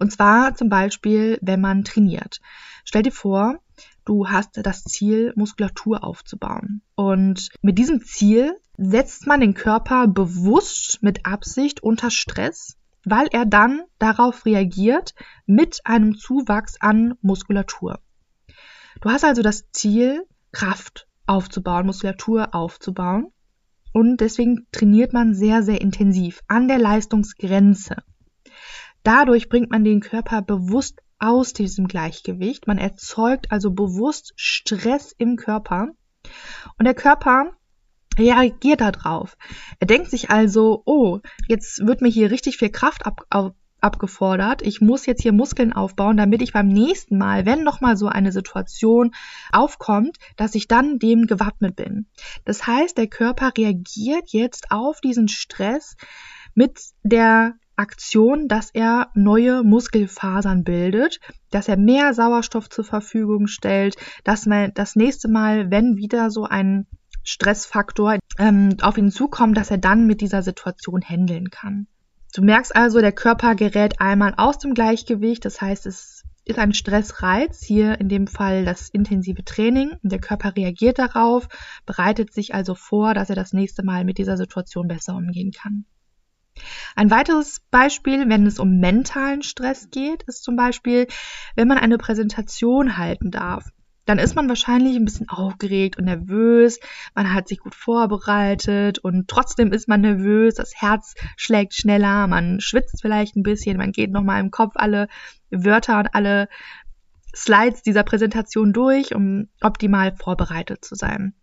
Und 0.00 0.10
zwar 0.10 0.56
zum 0.56 0.70
Beispiel, 0.70 1.38
wenn 1.40 1.60
man 1.60 1.84
trainiert. 1.84 2.40
Stell 2.84 3.02
dir 3.02 3.12
vor, 3.12 3.60
du 4.06 4.28
hast 4.28 4.58
das 4.62 4.84
Ziel, 4.84 5.32
Muskulatur 5.36 6.02
aufzubauen. 6.02 6.80
Und 6.94 7.50
mit 7.60 7.76
diesem 7.78 8.02
Ziel 8.02 8.56
setzt 8.78 9.26
man 9.26 9.40
den 9.40 9.52
Körper 9.52 10.08
bewusst 10.08 11.02
mit 11.02 11.26
Absicht 11.26 11.82
unter 11.82 12.10
Stress, 12.10 12.78
weil 13.04 13.26
er 13.30 13.44
dann 13.44 13.82
darauf 13.98 14.46
reagiert 14.46 15.14
mit 15.44 15.80
einem 15.84 16.16
Zuwachs 16.16 16.80
an 16.80 17.14
Muskulatur. 17.20 18.00
Du 19.00 19.10
hast 19.10 19.24
also 19.24 19.42
das 19.42 19.70
Ziel, 19.72 20.26
Kraft 20.52 21.06
aufzubauen, 21.26 21.86
Muskulatur 21.86 22.54
aufzubauen. 22.54 23.32
Und 23.92 24.20
deswegen 24.20 24.66
trainiert 24.72 25.12
man 25.12 25.34
sehr, 25.34 25.62
sehr 25.62 25.80
intensiv 25.80 26.42
an 26.48 26.68
der 26.68 26.78
Leistungsgrenze. 26.78 27.96
Dadurch 29.02 29.48
bringt 29.48 29.70
man 29.70 29.84
den 29.84 30.00
Körper 30.00 30.42
bewusst 30.42 31.00
aus 31.18 31.52
diesem 31.52 31.88
Gleichgewicht. 31.88 32.66
Man 32.66 32.78
erzeugt 32.78 33.50
also 33.52 33.70
bewusst 33.70 34.32
Stress 34.36 35.14
im 35.16 35.36
Körper. 35.36 35.88
Und 36.78 36.84
der 36.84 36.94
Körper 36.94 37.52
reagiert 38.18 38.80
darauf. 38.80 39.36
Er 39.78 39.86
denkt 39.86 40.10
sich 40.10 40.30
also, 40.30 40.82
oh, 40.84 41.20
jetzt 41.48 41.86
wird 41.86 42.00
mir 42.00 42.08
hier 42.08 42.30
richtig 42.30 42.56
viel 42.56 42.70
Kraft 42.70 43.06
ab, 43.06 43.26
ab, 43.30 43.54
abgefordert. 43.80 44.62
Ich 44.62 44.80
muss 44.80 45.06
jetzt 45.06 45.22
hier 45.22 45.32
Muskeln 45.32 45.72
aufbauen, 45.72 46.16
damit 46.16 46.42
ich 46.42 46.52
beim 46.52 46.68
nächsten 46.68 47.18
Mal, 47.18 47.46
wenn 47.46 47.62
nochmal 47.62 47.96
so 47.96 48.08
eine 48.08 48.32
Situation 48.32 49.14
aufkommt, 49.52 50.16
dass 50.36 50.54
ich 50.54 50.66
dann 50.66 50.98
dem 50.98 51.26
gewappnet 51.26 51.76
bin. 51.76 52.06
Das 52.44 52.66
heißt, 52.66 52.96
der 52.96 53.06
Körper 53.06 53.52
reagiert 53.56 54.30
jetzt 54.30 54.70
auf 54.70 55.00
diesen 55.00 55.28
Stress 55.28 55.96
mit 56.54 56.80
der 57.02 57.54
Aktion, 57.76 58.48
dass 58.48 58.70
er 58.70 59.10
neue 59.14 59.62
Muskelfasern 59.62 60.64
bildet, 60.64 61.20
dass 61.50 61.68
er 61.68 61.76
mehr 61.76 62.14
Sauerstoff 62.14 62.68
zur 62.70 62.84
Verfügung 62.84 63.46
stellt, 63.46 63.96
dass 64.24 64.46
man 64.46 64.72
das 64.74 64.96
nächste 64.96 65.28
Mal, 65.28 65.70
wenn 65.70 65.96
wieder 65.96 66.30
so 66.30 66.44
ein 66.44 66.86
Stressfaktor 67.22 68.18
ähm, 68.38 68.76
auf 68.80 68.96
ihn 68.96 69.10
zukommt, 69.10 69.56
dass 69.56 69.70
er 69.70 69.78
dann 69.78 70.06
mit 70.06 70.20
dieser 70.20 70.42
Situation 70.42 71.02
handeln 71.02 71.50
kann. 71.50 71.86
Du 72.34 72.42
merkst 72.42 72.74
also, 72.74 73.00
der 73.00 73.12
Körper 73.12 73.54
gerät 73.54 74.00
einmal 74.00 74.34
aus 74.36 74.58
dem 74.58 74.74
Gleichgewicht, 74.74 75.44
das 75.44 75.60
heißt, 75.60 75.86
es 75.86 76.22
ist 76.44 76.58
ein 76.58 76.74
Stressreiz, 76.74 77.64
hier 77.64 78.00
in 78.00 78.08
dem 78.08 78.28
Fall 78.28 78.64
das 78.64 78.88
intensive 78.88 79.44
Training. 79.44 79.94
Der 80.02 80.20
Körper 80.20 80.54
reagiert 80.54 80.98
darauf, 80.98 81.48
bereitet 81.86 82.32
sich 82.32 82.54
also 82.54 82.76
vor, 82.76 83.14
dass 83.14 83.30
er 83.30 83.36
das 83.36 83.52
nächste 83.52 83.82
Mal 83.84 84.04
mit 84.04 84.18
dieser 84.18 84.36
Situation 84.36 84.86
besser 84.86 85.16
umgehen 85.16 85.50
kann. 85.50 85.86
Ein 86.94 87.10
weiteres 87.10 87.60
Beispiel, 87.70 88.28
wenn 88.28 88.46
es 88.46 88.58
um 88.58 88.78
mentalen 88.78 89.42
Stress 89.42 89.90
geht, 89.90 90.22
ist 90.24 90.44
zum 90.44 90.56
Beispiel, 90.56 91.06
wenn 91.54 91.68
man 91.68 91.78
eine 91.78 91.98
Präsentation 91.98 92.96
halten 92.96 93.30
darf 93.30 93.70
dann 94.06 94.18
ist 94.18 94.36
man 94.36 94.48
wahrscheinlich 94.48 94.96
ein 94.96 95.04
bisschen 95.04 95.28
aufgeregt 95.28 95.98
und 95.98 96.04
nervös. 96.04 96.78
Man 97.14 97.34
hat 97.34 97.48
sich 97.48 97.58
gut 97.58 97.74
vorbereitet 97.74 99.00
und 99.00 99.28
trotzdem 99.28 99.72
ist 99.72 99.88
man 99.88 100.00
nervös. 100.00 100.54
Das 100.54 100.80
Herz 100.80 101.14
schlägt 101.36 101.74
schneller. 101.74 102.28
Man 102.28 102.60
schwitzt 102.60 103.02
vielleicht 103.02 103.36
ein 103.36 103.42
bisschen. 103.42 103.76
Man 103.76 103.92
geht 103.92 104.12
nochmal 104.12 104.40
im 104.40 104.52
Kopf 104.52 104.74
alle 104.76 105.08
Wörter 105.50 105.98
und 105.98 106.14
alle 106.14 106.48
Slides 107.34 107.82
dieser 107.82 108.04
Präsentation 108.04 108.72
durch, 108.72 109.14
um 109.14 109.48
optimal 109.60 110.14
vorbereitet 110.14 110.84
zu 110.84 110.94
sein. 110.94 111.34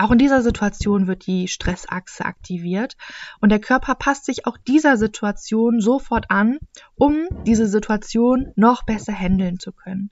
Auch 0.00 0.12
in 0.12 0.16
dieser 0.16 0.40
Situation 0.40 1.06
wird 1.06 1.26
die 1.26 1.46
Stressachse 1.46 2.24
aktiviert 2.24 2.96
und 3.42 3.50
der 3.50 3.58
Körper 3.58 3.94
passt 3.94 4.24
sich 4.24 4.46
auch 4.46 4.56
dieser 4.56 4.96
Situation 4.96 5.82
sofort 5.82 6.30
an, 6.30 6.56
um 6.94 7.28
diese 7.44 7.66
Situation 7.66 8.50
noch 8.56 8.86
besser 8.86 9.12
handeln 9.12 9.58
zu 9.58 9.72
können. 9.72 10.08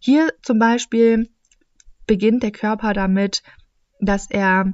Hier 0.00 0.32
zum 0.40 0.58
Beispiel 0.58 1.28
beginnt 2.06 2.42
der 2.42 2.52
Körper 2.52 2.94
damit, 2.94 3.42
dass 4.00 4.30
er 4.30 4.72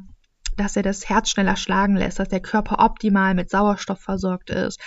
dass 0.57 0.77
er 0.77 0.83
das 0.85 1.09
Herz 1.09 1.31
schneller 1.31 1.57
schlagen 1.57 1.97
lässt, 1.97 2.21
dass 2.21 2.29
der 2.29 2.41
Körper 2.41 2.85
optimal 2.85 3.35
mit 3.35 3.51
Sauerstoff 3.51 4.01
versorgt 4.01 4.51
ist, 4.51 4.81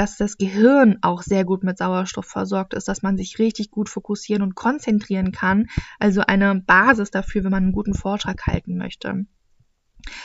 dass 0.00 0.16
das 0.16 0.38
Gehirn 0.38 0.96
auch 1.02 1.20
sehr 1.20 1.44
gut 1.44 1.62
mit 1.62 1.76
Sauerstoff 1.76 2.24
versorgt 2.24 2.72
ist, 2.72 2.88
dass 2.88 3.02
man 3.02 3.18
sich 3.18 3.38
richtig 3.38 3.70
gut 3.70 3.90
fokussieren 3.90 4.42
und 4.42 4.54
konzentrieren 4.54 5.30
kann. 5.30 5.66
Also 5.98 6.22
eine 6.22 6.54
Basis 6.54 7.10
dafür, 7.10 7.44
wenn 7.44 7.50
man 7.50 7.64
einen 7.64 7.72
guten 7.72 7.92
Vortrag 7.92 8.46
halten 8.46 8.78
möchte. 8.78 9.26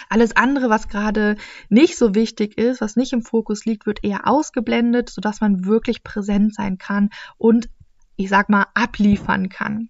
Alles 0.07 0.33
andere, 0.33 0.69
was 0.69 0.87
gerade 0.87 1.35
nicht 1.67 1.97
so 1.97 2.15
wichtig 2.15 2.57
ist, 2.57 2.79
was 2.79 2.95
nicht 2.95 3.11
im 3.11 3.21
Fokus 3.21 3.65
liegt, 3.65 3.85
wird 3.85 4.01
eher 4.01 4.29
ausgeblendet, 4.29 5.09
sodass 5.09 5.41
man 5.41 5.65
wirklich 5.65 6.05
präsent 6.05 6.55
sein 6.55 6.77
kann 6.77 7.09
und 7.37 7.67
ich 8.15 8.29
sag 8.29 8.47
mal, 8.47 8.67
abliefern 8.75 9.49
kann. 9.49 9.89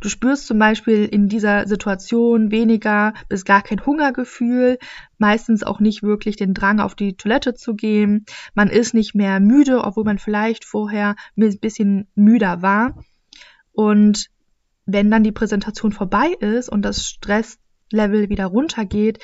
Du 0.00 0.08
spürst 0.08 0.46
zum 0.46 0.58
Beispiel 0.58 1.04
in 1.04 1.28
dieser 1.28 1.66
Situation 1.66 2.50
weniger 2.50 3.14
bis 3.28 3.44
gar 3.44 3.62
kein 3.62 3.84
Hungergefühl, 3.84 4.78
meistens 5.18 5.62
auch 5.62 5.80
nicht 5.80 6.02
wirklich 6.02 6.36
den 6.36 6.54
Drang 6.54 6.80
auf 6.80 6.94
die 6.94 7.16
Toilette 7.16 7.54
zu 7.54 7.74
gehen. 7.74 8.24
Man 8.54 8.68
ist 8.68 8.94
nicht 8.94 9.14
mehr 9.14 9.40
müde, 9.40 9.84
obwohl 9.84 10.04
man 10.04 10.18
vielleicht 10.18 10.64
vorher 10.64 11.16
ein 11.36 11.58
bisschen 11.58 12.08
müder 12.14 12.62
war. 12.62 13.02
Und 13.72 14.30
wenn 14.86 15.10
dann 15.10 15.22
die 15.22 15.32
Präsentation 15.32 15.92
vorbei 15.92 16.32
ist 16.40 16.68
und 16.68 16.82
das 16.82 17.04
Stresslevel 17.04 18.28
wieder 18.28 18.46
runtergeht, 18.46 19.18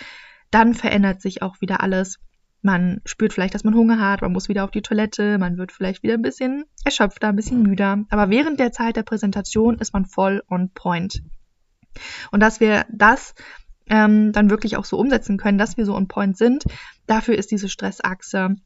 dann 0.51 0.75
verändert 0.75 1.21
sich 1.21 1.43
auch 1.43 1.61
wieder 1.61 1.83
alles 1.83 2.19
man 2.65 3.01
spürt 3.05 3.33
vielleicht, 3.33 3.55
dass 3.55 3.65
man 3.65 3.75
Hunger 3.75 4.01
hat, 4.01 4.23
man 4.23 4.33
muss 4.33 4.49
wieder 4.49 4.65
auf 4.65 4.71
die 4.71 4.83
Toilette, 4.83 5.39
man 5.39 5.59
wird 5.59 5.71
vielleicht 5.71 6.03
wieder 6.03 6.15
ein 6.15 6.23
bisschen 6.23 6.65
erschöpfter, 6.85 7.29
ein 7.29 7.37
bisschen 7.37 7.63
müder. 7.63 8.05
Aber 8.11 8.31
während 8.31 8.59
der 8.59 8.73
Zeit 8.73 8.97
der 8.97 9.03
Präsentation 9.03 9.79
ist 9.79 9.93
man 9.93 10.07
voll 10.07 10.43
on 10.49 10.71
point. 10.73 11.23
Und 12.31 12.41
dass 12.41 12.61
wir 12.61 12.87
das 12.91 13.35
ähm, 13.87 14.33
dann 14.33 14.51
wirklich 14.51 14.77
auch 14.77 14.85
so 14.85 14.99
umsetzen 14.99 15.37
können, 15.37 15.59
dass 15.59 15.77
wir 15.77 15.85
so 15.85 15.95
on 15.95 16.09
point 16.09 16.37
sind, 16.37 16.65
dafür 17.07 17.37
ist 17.37 17.51
diese 17.51 17.69
Stressachse 17.69 18.57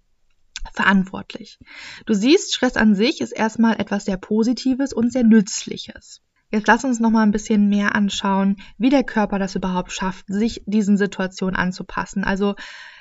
verantwortlich. 0.73 1.59
Du 2.07 2.15
siehst, 2.15 2.55
Stress 2.55 2.77
an 2.77 2.95
sich 2.95 3.21
ist 3.21 3.33
erstmal 3.33 3.81
etwas 3.81 4.05
sehr 4.05 4.17
Positives 4.17 4.93
und 4.93 5.13
sehr 5.13 5.25
Nützliches. 5.25 6.21
Jetzt 6.51 6.67
lass 6.67 6.85
uns 6.85 6.99
noch 6.99 7.11
mal 7.11 7.25
ein 7.25 7.31
bisschen 7.31 7.69
mehr 7.69 7.95
anschauen, 7.95 8.57
wie 8.79 8.89
der 8.89 9.05
Körper 9.05 9.39
das 9.39 9.55
überhaupt 9.55 9.93
schafft, 9.93 10.27
sich 10.29 10.63
diesen 10.67 10.97
Situationen 10.97 11.57
anzupassen. 11.57 12.25
Also 12.25 12.55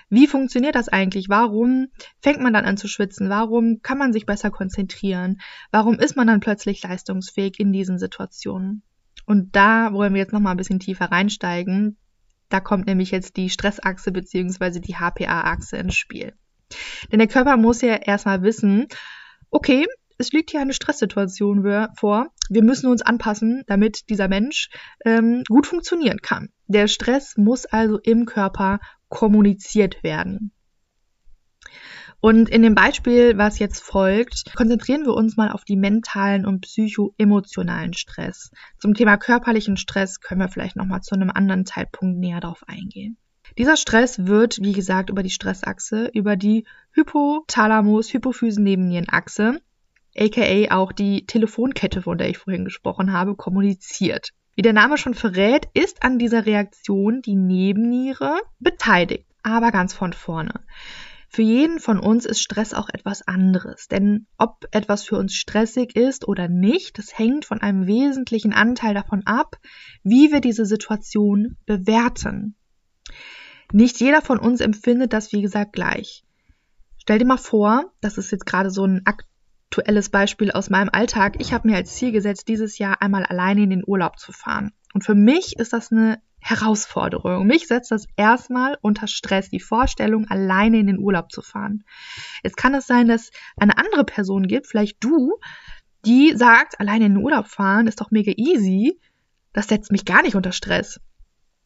wie 0.09 0.27
funktioniert 0.27 0.75
das 0.75 0.89
eigentlich? 0.89 1.29
Warum 1.29 1.87
fängt 2.21 2.39
man 2.39 2.53
dann 2.53 2.65
an 2.65 2.77
zu 2.77 2.87
schwitzen? 2.87 3.29
Warum 3.29 3.81
kann 3.81 3.97
man 3.97 4.13
sich 4.13 4.25
besser 4.25 4.51
konzentrieren? 4.51 5.41
Warum 5.71 5.99
ist 5.99 6.15
man 6.15 6.27
dann 6.27 6.39
plötzlich 6.39 6.81
leistungsfähig 6.83 7.59
in 7.59 7.73
diesen 7.73 7.99
Situationen? 7.99 8.83
Und 9.25 9.55
da 9.55 9.91
wollen 9.91 10.13
wir 10.13 10.21
jetzt 10.21 10.33
noch 10.33 10.39
mal 10.39 10.51
ein 10.51 10.57
bisschen 10.57 10.79
tiefer 10.79 11.11
reinsteigen. 11.11 11.97
Da 12.49 12.61
kommt 12.61 12.87
nämlich 12.87 13.11
jetzt 13.11 13.35
die 13.35 13.49
Stressachse 13.49 14.11
bzw. 14.13 14.79
die 14.79 14.95
HPA-Achse 14.95 15.75
ins 15.77 15.95
Spiel. 15.95 16.33
Denn 17.11 17.19
der 17.19 17.27
Körper 17.27 17.57
muss 17.57 17.81
ja 17.81 17.95
erstmal 17.95 18.41
wissen, 18.41 18.87
okay, 19.49 19.85
es 20.17 20.31
liegt 20.31 20.51
hier 20.51 20.61
eine 20.61 20.73
Stresssituation 20.73 21.63
vor. 21.95 22.27
Wir 22.49 22.63
müssen 22.63 22.87
uns 22.87 23.01
anpassen, 23.01 23.63
damit 23.67 24.09
dieser 24.09 24.27
Mensch 24.27 24.69
ähm, 25.05 25.43
gut 25.47 25.67
funktionieren 25.67 26.19
kann. 26.21 26.49
Der 26.65 26.87
Stress 26.87 27.37
muss 27.37 27.65
also 27.65 27.99
im 27.99 28.25
Körper 28.25 28.79
kommuniziert 29.09 30.03
werden. 30.03 30.51
Und 32.19 32.49
in 32.49 32.63
dem 32.63 32.73
Beispiel, 32.73 33.37
was 33.37 33.59
jetzt 33.59 33.83
folgt, 33.83 34.55
konzentrieren 34.55 35.05
wir 35.05 35.13
uns 35.13 35.37
mal 35.37 35.51
auf 35.51 35.65
die 35.65 35.75
mentalen 35.75 36.47
und 36.47 36.61
psychoemotionalen 36.61 37.93
Stress. 37.93 38.49
Zum 38.79 38.95
Thema 38.95 39.17
körperlichen 39.17 39.77
Stress 39.77 40.19
können 40.19 40.41
wir 40.41 40.49
vielleicht 40.49 40.75
nochmal 40.75 41.01
zu 41.01 41.13
einem 41.13 41.29
anderen 41.29 41.67
Zeitpunkt 41.67 42.17
näher 42.17 42.39
darauf 42.39 42.67
eingehen. 42.67 43.17
Dieser 43.57 43.77
Stress 43.77 44.25
wird, 44.25 44.57
wie 44.61 44.73
gesagt, 44.73 45.09
über 45.09 45.23
die 45.23 45.29
Stressachse, 45.29 46.09
über 46.13 46.35
die 46.35 46.65
Hypothalamus-Hypophysen-Nebennierenachse, 46.93 49.61
aka 50.17 50.75
auch 50.75 50.91
die 50.91 51.25
Telefonkette, 51.27 52.01
von 52.01 52.17
der 52.17 52.29
ich 52.29 52.39
vorhin 52.39 52.65
gesprochen 52.65 53.13
habe, 53.13 53.35
kommuniziert. 53.35 54.31
Wie 54.57 54.63
der 54.63 54.73
Name 54.73 54.97
schon 54.97 55.13
verrät, 55.13 55.69
ist 55.75 56.01
an 56.01 56.17
dieser 56.17 56.47
Reaktion 56.47 57.21
die 57.21 57.35
Nebenniere 57.35 58.39
beteiligt, 58.57 59.27
aber 59.43 59.71
ganz 59.71 59.93
von 59.93 60.13
vorne. 60.13 60.61
Für 61.29 61.43
jeden 61.43 61.79
von 61.79 61.99
uns 61.99 62.25
ist 62.25 62.41
Stress 62.41 62.73
auch 62.73 62.89
etwas 62.89 63.21
anderes, 63.27 63.87
denn 63.87 64.25
ob 64.39 64.65
etwas 64.71 65.03
für 65.03 65.19
uns 65.19 65.35
stressig 65.35 65.95
ist 65.95 66.27
oder 66.27 66.47
nicht, 66.47 66.97
das 66.97 67.15
hängt 67.19 67.45
von 67.45 67.61
einem 67.61 67.85
wesentlichen 67.85 68.51
Anteil 68.51 68.95
davon 68.95 69.21
ab, 69.27 69.57
wie 70.01 70.31
wir 70.31 70.41
diese 70.41 70.65
Situation 70.65 71.57
bewerten. 71.67 72.55
Nicht 73.71 73.99
jeder 73.99 74.23
von 74.23 74.39
uns 74.39 74.59
empfindet 74.59 75.13
das, 75.13 75.31
wie 75.33 75.43
gesagt, 75.43 75.73
gleich. 75.73 76.23
Stell 76.97 77.19
dir 77.19 77.25
mal 77.25 77.37
vor, 77.37 77.93
das 78.01 78.17
ist 78.17 78.31
jetzt 78.31 78.47
gerade 78.47 78.71
so 78.71 78.85
ein 78.85 79.03
aktuelles 79.67 80.09
Beispiel 80.09 80.51
aus 80.51 80.69
meinem 80.69 80.89
Alltag. 80.91 81.35
Ich 81.39 81.53
habe 81.53 81.67
mir 81.67 81.75
als 81.75 81.95
Ziel 81.95 82.11
gesetzt, 82.11 82.47
dieses 82.47 82.77
Jahr 82.77 83.01
einmal 83.01 83.25
alleine 83.25 83.63
in 83.63 83.69
den 83.69 83.83
Urlaub 83.85 84.17
zu 84.17 84.31
fahren. 84.31 84.71
Und 84.93 85.03
für 85.03 85.15
mich 85.15 85.57
ist 85.59 85.73
das 85.73 85.91
eine 85.91 86.21
Herausforderung. 86.39 87.45
Mich 87.45 87.67
setzt 87.67 87.91
das 87.91 88.05
erstmal 88.15 88.77
unter 88.81 89.07
Stress, 89.07 89.49
die 89.49 89.59
Vorstellung, 89.59 90.25
alleine 90.29 90.79
in 90.79 90.87
den 90.87 90.99
Urlaub 90.99 91.31
zu 91.31 91.41
fahren. 91.41 91.83
Jetzt 92.43 92.55
kann 92.55 92.73
es 92.73 92.87
sein, 92.87 93.07
dass 93.07 93.31
eine 93.57 93.77
andere 93.77 94.05
Person 94.05 94.47
gibt, 94.47 94.67
vielleicht 94.67 95.03
du, 95.03 95.37
die 96.05 96.33
sagt, 96.35 96.79
alleine 96.79 97.05
in 97.05 97.15
den 97.15 97.23
Urlaub 97.23 97.47
fahren 97.47 97.87
ist 97.87 97.99
doch 97.99 98.11
mega 98.11 98.31
easy. 98.37 98.99
Das 99.51 99.67
setzt 99.67 99.91
mich 99.91 100.05
gar 100.05 100.21
nicht 100.21 100.35
unter 100.35 100.53
Stress. 100.53 101.01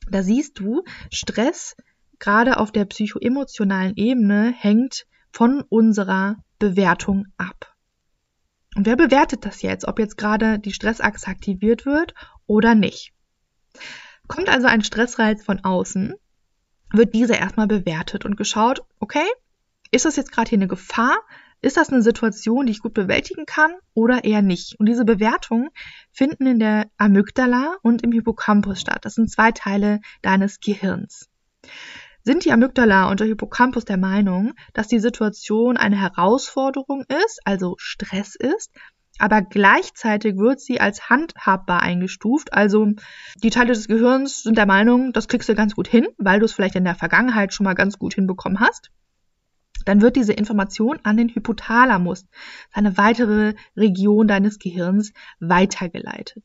Da 0.09 0.23
siehst 0.23 0.57
du, 0.59 0.83
Stress 1.11 1.75
gerade 2.17 2.57
auf 2.57 2.71
der 2.71 2.85
psychoemotionalen 2.85 3.93
Ebene 3.95 4.53
hängt 4.57 5.05
von 5.31 5.63
unserer 5.69 6.37
Bewertung 6.59 7.27
ab. 7.37 7.70
Und 8.75 8.85
wer 8.85 8.95
bewertet 8.95 9.45
das 9.45 9.61
jetzt, 9.61 9.87
ob 9.87 9.99
jetzt 9.99 10.17
gerade 10.17 10.59
die 10.59 10.73
Stressachse 10.73 11.27
aktiviert 11.27 11.85
wird 11.85 12.13
oder 12.47 12.73
nicht? 12.75 13.13
Kommt 14.27 14.49
also 14.49 14.67
ein 14.67 14.83
Stressreiz 14.83 15.43
von 15.43 15.63
außen, 15.63 16.13
wird 16.93 17.13
dieser 17.13 17.37
erstmal 17.37 17.67
bewertet 17.67 18.25
und 18.25 18.37
geschaut, 18.37 18.81
okay, 18.99 19.25
ist 19.91 20.05
das 20.05 20.15
jetzt 20.15 20.31
gerade 20.31 20.49
hier 20.49 20.57
eine 20.57 20.67
Gefahr? 20.67 21.17
Ist 21.61 21.77
das 21.77 21.89
eine 21.89 22.01
Situation, 22.01 22.65
die 22.65 22.71
ich 22.71 22.79
gut 22.79 22.93
bewältigen 22.93 23.45
kann 23.45 23.71
oder 23.93 24.23
eher 24.23 24.41
nicht? 24.41 24.79
Und 24.79 24.87
diese 24.87 25.05
Bewertungen 25.05 25.69
finden 26.11 26.47
in 26.47 26.59
der 26.59 26.89
Amygdala 26.97 27.75
und 27.83 28.01
im 28.01 28.11
Hippocampus 28.11 28.81
statt. 28.81 29.05
Das 29.05 29.13
sind 29.15 29.29
zwei 29.29 29.51
Teile 29.51 29.99
deines 30.21 30.59
Gehirns. 30.59 31.29
Sind 32.23 32.45
die 32.45 32.51
Amygdala 32.51 33.09
und 33.09 33.19
der 33.19 33.27
Hippocampus 33.27 33.85
der 33.85 33.97
Meinung, 33.97 34.53
dass 34.73 34.87
die 34.87 34.99
Situation 34.99 35.77
eine 35.77 35.99
Herausforderung 35.99 37.03
ist, 37.25 37.39
also 37.45 37.75
Stress 37.79 38.35
ist, 38.35 38.71
aber 39.17 39.41
gleichzeitig 39.41 40.37
wird 40.37 40.59
sie 40.59 40.79
als 40.79 41.09
handhabbar 41.09 41.81
eingestuft. 41.81 42.53
Also 42.53 42.87
die 43.43 43.49
Teile 43.49 43.73
des 43.73 43.87
Gehirns 43.87 44.43
sind 44.43 44.57
der 44.57 44.65
Meinung, 44.65 45.13
das 45.13 45.27
kriegst 45.27 45.49
du 45.49 45.55
ganz 45.55 45.75
gut 45.75 45.87
hin, 45.87 46.07
weil 46.17 46.39
du 46.39 46.45
es 46.45 46.53
vielleicht 46.53 46.75
in 46.75 46.85
der 46.85 46.95
Vergangenheit 46.95 47.53
schon 47.53 47.65
mal 47.65 47.75
ganz 47.75 47.97
gut 47.99 48.15
hinbekommen 48.15 48.59
hast. 48.59 48.91
Dann 49.85 50.01
wird 50.01 50.15
diese 50.15 50.33
Information 50.33 50.99
an 51.03 51.17
den 51.17 51.29
Hypothalamus, 51.29 52.25
eine 52.71 52.97
weitere 52.97 53.55
Region 53.75 54.27
deines 54.27 54.59
Gehirns, 54.59 55.11
weitergeleitet. 55.39 56.43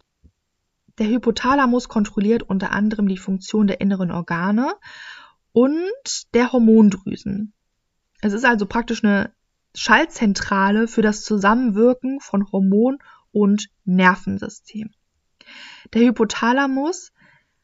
Der 0.99 1.09
Hypothalamus 1.09 1.88
kontrolliert 1.88 2.42
unter 2.42 2.73
anderem 2.73 3.06
die 3.06 3.18
Funktion 3.18 3.66
der 3.66 3.83
inneren 3.83 4.11
Organe 4.11 4.73
und 5.56 6.34
der 6.34 6.52
Hormondrüsen. 6.52 7.54
Es 8.20 8.34
ist 8.34 8.44
also 8.44 8.66
praktisch 8.66 9.02
eine 9.02 9.32
Schaltzentrale 9.75 10.86
für 10.86 11.00
das 11.00 11.22
Zusammenwirken 11.22 12.20
von 12.20 12.52
Hormon 12.52 12.98
und 13.32 13.70
Nervensystem. 13.86 14.90
Der 15.94 16.02
Hypothalamus 16.02 17.10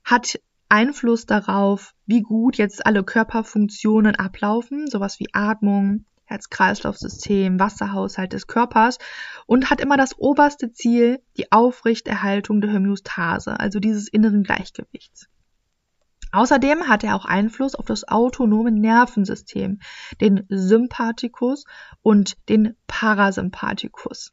hat 0.04 0.40
Einfluss 0.70 1.26
darauf, 1.26 1.92
wie 2.06 2.22
gut 2.22 2.56
jetzt 2.56 2.86
alle 2.86 3.04
Körperfunktionen 3.04 4.16
ablaufen, 4.16 4.88
sowas 4.88 5.20
wie 5.20 5.28
Atmung, 5.34 6.06
Herz-Kreislauf-System, 6.24 7.60
Wasserhaushalt 7.60 8.32
des 8.32 8.46
Körpers 8.46 8.96
und 9.44 9.68
hat 9.68 9.82
immer 9.82 9.98
das 9.98 10.18
oberste 10.18 10.72
Ziel, 10.72 11.20
die 11.36 11.52
Aufrechterhaltung 11.52 12.62
der 12.62 12.72
Homöostase, 12.72 13.60
also 13.60 13.80
dieses 13.80 14.08
inneren 14.08 14.44
Gleichgewichts. 14.44 15.28
Außerdem 16.32 16.88
hat 16.88 17.04
er 17.04 17.14
auch 17.14 17.26
Einfluss 17.26 17.74
auf 17.74 17.84
das 17.84 18.08
autonome 18.08 18.72
Nervensystem, 18.72 19.80
den 20.20 20.44
Sympathikus 20.48 21.64
und 22.00 22.36
den 22.48 22.74
Parasympathikus. 22.86 24.32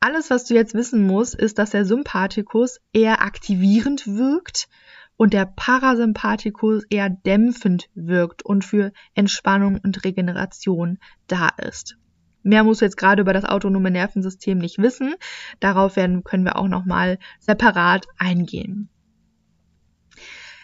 Alles, 0.00 0.30
was 0.30 0.44
du 0.44 0.54
jetzt 0.54 0.74
wissen 0.74 1.04
musst, 1.04 1.34
ist, 1.34 1.58
dass 1.58 1.70
der 1.70 1.84
Sympathikus 1.84 2.78
eher 2.92 3.22
aktivierend 3.22 4.06
wirkt 4.06 4.68
und 5.16 5.32
der 5.32 5.46
Parasympathikus 5.46 6.84
eher 6.88 7.10
dämpfend 7.10 7.90
wirkt 7.94 8.44
und 8.44 8.64
für 8.64 8.92
Entspannung 9.14 9.80
und 9.82 10.04
Regeneration 10.04 10.98
da 11.26 11.48
ist. 11.58 11.96
Mehr 12.44 12.62
musst 12.62 12.80
du 12.80 12.84
jetzt 12.84 12.96
gerade 12.96 13.22
über 13.22 13.32
das 13.32 13.44
autonome 13.44 13.90
Nervensystem 13.90 14.58
nicht 14.58 14.78
wissen. 14.78 15.14
Darauf 15.58 15.96
werden, 15.96 16.22
können 16.22 16.44
wir 16.44 16.56
auch 16.56 16.68
nochmal 16.68 17.18
separat 17.40 18.06
eingehen. 18.16 18.88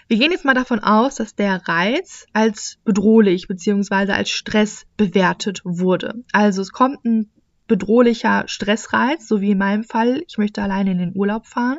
Wir 0.06 0.18
gehen 0.18 0.32
jetzt 0.32 0.44
mal 0.44 0.54
davon 0.54 0.80
aus, 0.80 1.16
dass 1.16 1.34
der 1.34 1.66
Reiz 1.66 2.26
als 2.32 2.78
bedrohlich 2.84 3.48
bzw. 3.48 4.12
als 4.12 4.30
Stress 4.30 4.86
bewertet 4.96 5.62
wurde. 5.64 6.24
Also 6.32 6.60
es 6.62 6.72
kommt 6.72 7.04
ein 7.04 7.30
bedrohlicher 7.66 8.44
Stressreiz, 8.46 9.26
so 9.26 9.40
wie 9.40 9.52
in 9.52 9.58
meinem 9.58 9.84
Fall, 9.84 10.22
ich 10.28 10.36
möchte 10.36 10.62
alleine 10.62 10.92
in 10.92 10.98
den 10.98 11.16
Urlaub 11.16 11.46
fahren, 11.46 11.78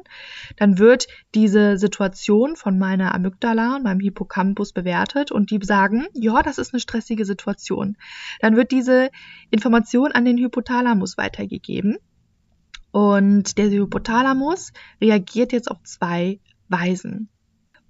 dann 0.58 0.80
wird 0.80 1.08
diese 1.36 1.78
Situation 1.78 2.56
von 2.56 2.80
meiner 2.80 3.14
Amygdala 3.14 3.76
und 3.76 3.84
meinem 3.84 4.00
Hippocampus 4.00 4.74
bewertet 4.74 5.32
und 5.32 5.52
die 5.52 5.60
sagen, 5.62 6.08
ja, 6.14 6.42
das 6.42 6.58
ist 6.58 6.74
eine 6.74 6.80
stressige 6.80 7.26
Situation. 7.26 7.98
Dann 8.40 8.56
wird 8.56 8.72
diese 8.72 9.12
Information 9.52 10.12
an 10.12 10.26
den 10.26 10.38
Hypothalamus 10.38 11.18
weitergegeben 11.18 11.98
und 12.92 13.58
der 13.58 13.70
Hypothalamus 13.70 14.72
reagiert 15.00 15.52
jetzt 15.52 15.70
auf 15.70 15.84
zwei 15.84 16.40
Weisen. 16.68 17.30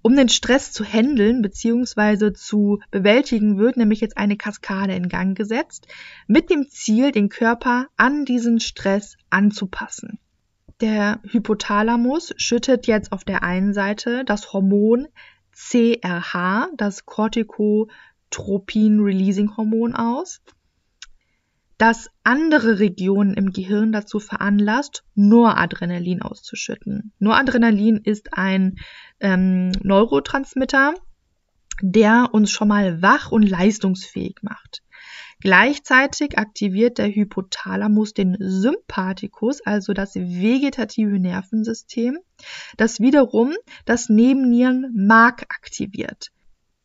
Um 0.06 0.14
den 0.14 0.28
Stress 0.28 0.70
zu 0.70 0.84
handeln 0.84 1.42
bzw. 1.42 2.32
zu 2.32 2.78
bewältigen, 2.92 3.58
wird 3.58 3.76
nämlich 3.76 4.00
jetzt 4.00 4.16
eine 4.16 4.36
Kaskade 4.36 4.94
in 4.94 5.08
Gang 5.08 5.36
gesetzt, 5.36 5.88
mit 6.28 6.48
dem 6.48 6.68
Ziel, 6.68 7.10
den 7.10 7.28
Körper 7.28 7.88
an 7.96 8.24
diesen 8.24 8.60
Stress 8.60 9.16
anzupassen. 9.30 10.20
Der 10.80 11.18
Hypothalamus 11.24 12.32
schüttet 12.36 12.86
jetzt 12.86 13.10
auf 13.10 13.24
der 13.24 13.42
einen 13.42 13.74
Seite 13.74 14.24
das 14.24 14.52
Hormon 14.52 15.08
CRH, 15.52 16.68
das 16.76 17.04
Corticotropin-Releasing-Hormon 17.04 19.96
aus 19.96 20.40
das 21.78 22.08
andere 22.24 22.78
Regionen 22.78 23.34
im 23.34 23.52
Gehirn 23.52 23.92
dazu 23.92 24.18
veranlasst, 24.18 25.04
Noradrenalin 25.14 26.22
auszuschütten. 26.22 27.12
Noradrenalin 27.18 27.98
ist 27.98 28.34
ein 28.34 28.78
ähm, 29.20 29.72
Neurotransmitter, 29.82 30.94
der 31.82 32.30
uns 32.32 32.50
schon 32.50 32.68
mal 32.68 33.02
wach 33.02 33.30
und 33.30 33.42
leistungsfähig 33.42 34.36
macht. 34.42 34.82
Gleichzeitig 35.40 36.38
aktiviert 36.38 36.96
der 36.96 37.14
Hypothalamus 37.14 38.14
den 38.14 38.36
Sympathikus, 38.40 39.60
also 39.60 39.92
das 39.92 40.14
vegetative 40.14 41.18
Nervensystem, 41.18 42.18
das 42.78 43.00
wiederum 43.00 43.52
das 43.84 44.08
Nebennierenmark 44.08 45.42
aktiviert. 45.42 46.30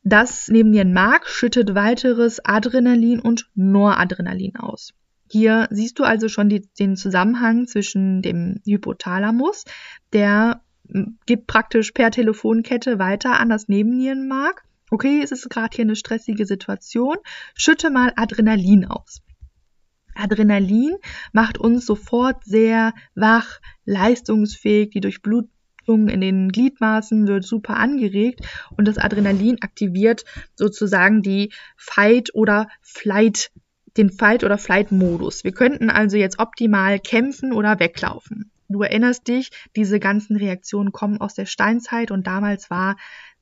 Das 0.04 0.48
Nebennierenmark 0.48 1.28
schüttet 1.28 1.76
weiteres 1.76 2.44
Adrenalin 2.44 3.20
und 3.20 3.50
Noradrenalin 3.54 4.56
aus. 4.56 4.94
Hier 5.30 5.68
siehst 5.70 6.00
du 6.00 6.04
also 6.04 6.28
schon 6.28 6.50
die, 6.50 6.68
den 6.80 6.96
Zusammenhang 6.96 7.68
zwischen 7.68 8.22
dem 8.22 8.62
Hypothalamus, 8.66 9.64
der 10.12 10.62
gibt 11.26 11.48
praktisch 11.48 11.92
per 11.92 12.12
Telefonkette 12.12 13.00
weiter 13.00 13.40
an 13.40 13.50
das 13.50 13.68
Nebennierenmark. 13.68 14.64
Okay, 14.90 15.22
es 15.24 15.32
ist 15.32 15.50
gerade 15.50 15.76
hier 15.76 15.86
eine 15.86 15.96
stressige 15.96 16.46
Situation. 16.46 17.16
Schütte 17.56 17.92
mal 17.92 18.12
Adrenalin 18.16 18.86
aus. 18.86 19.22
Adrenalin 20.16 20.98
macht 21.32 21.58
uns 21.58 21.86
sofort 21.86 22.44
sehr 22.44 22.94
wach, 23.16 23.62
leistungsfähig, 23.86 24.90
die 24.90 25.00
Durchblutung 25.00 25.52
in 25.88 26.22
den 26.22 26.52
Gliedmaßen 26.52 27.28
wird 27.28 27.44
super 27.44 27.78
angeregt 27.78 28.42
und 28.78 28.88
das 28.88 28.98
Adrenalin 28.98 29.62
aktiviert 29.62 30.24
sozusagen 30.56 31.22
die 31.22 31.52
Fight- 31.76 32.34
oder 32.34 32.68
Flight, 32.82 33.52
den 33.98 34.10
Fight- 34.10 34.44
oder 34.44 34.58
Flight-Modus. 34.58 35.44
Wir 35.44 35.52
könnten 35.52 35.90
also 35.90 36.18
jetzt 36.18 36.40
optimal 36.40 37.00
kämpfen 37.00 37.52
oder 37.52 37.80
weglaufen. 37.80 38.52
Du 38.70 38.82
erinnerst 38.82 39.28
dich, 39.28 39.52
diese 39.76 40.00
ganzen 40.00 40.38
Reaktionen 40.38 40.92
kommen 40.92 41.20
aus 41.20 41.34
der 41.34 41.46
Steinzeit 41.46 42.10
und 42.10 42.26
damals 42.26 42.70
war 42.70 42.96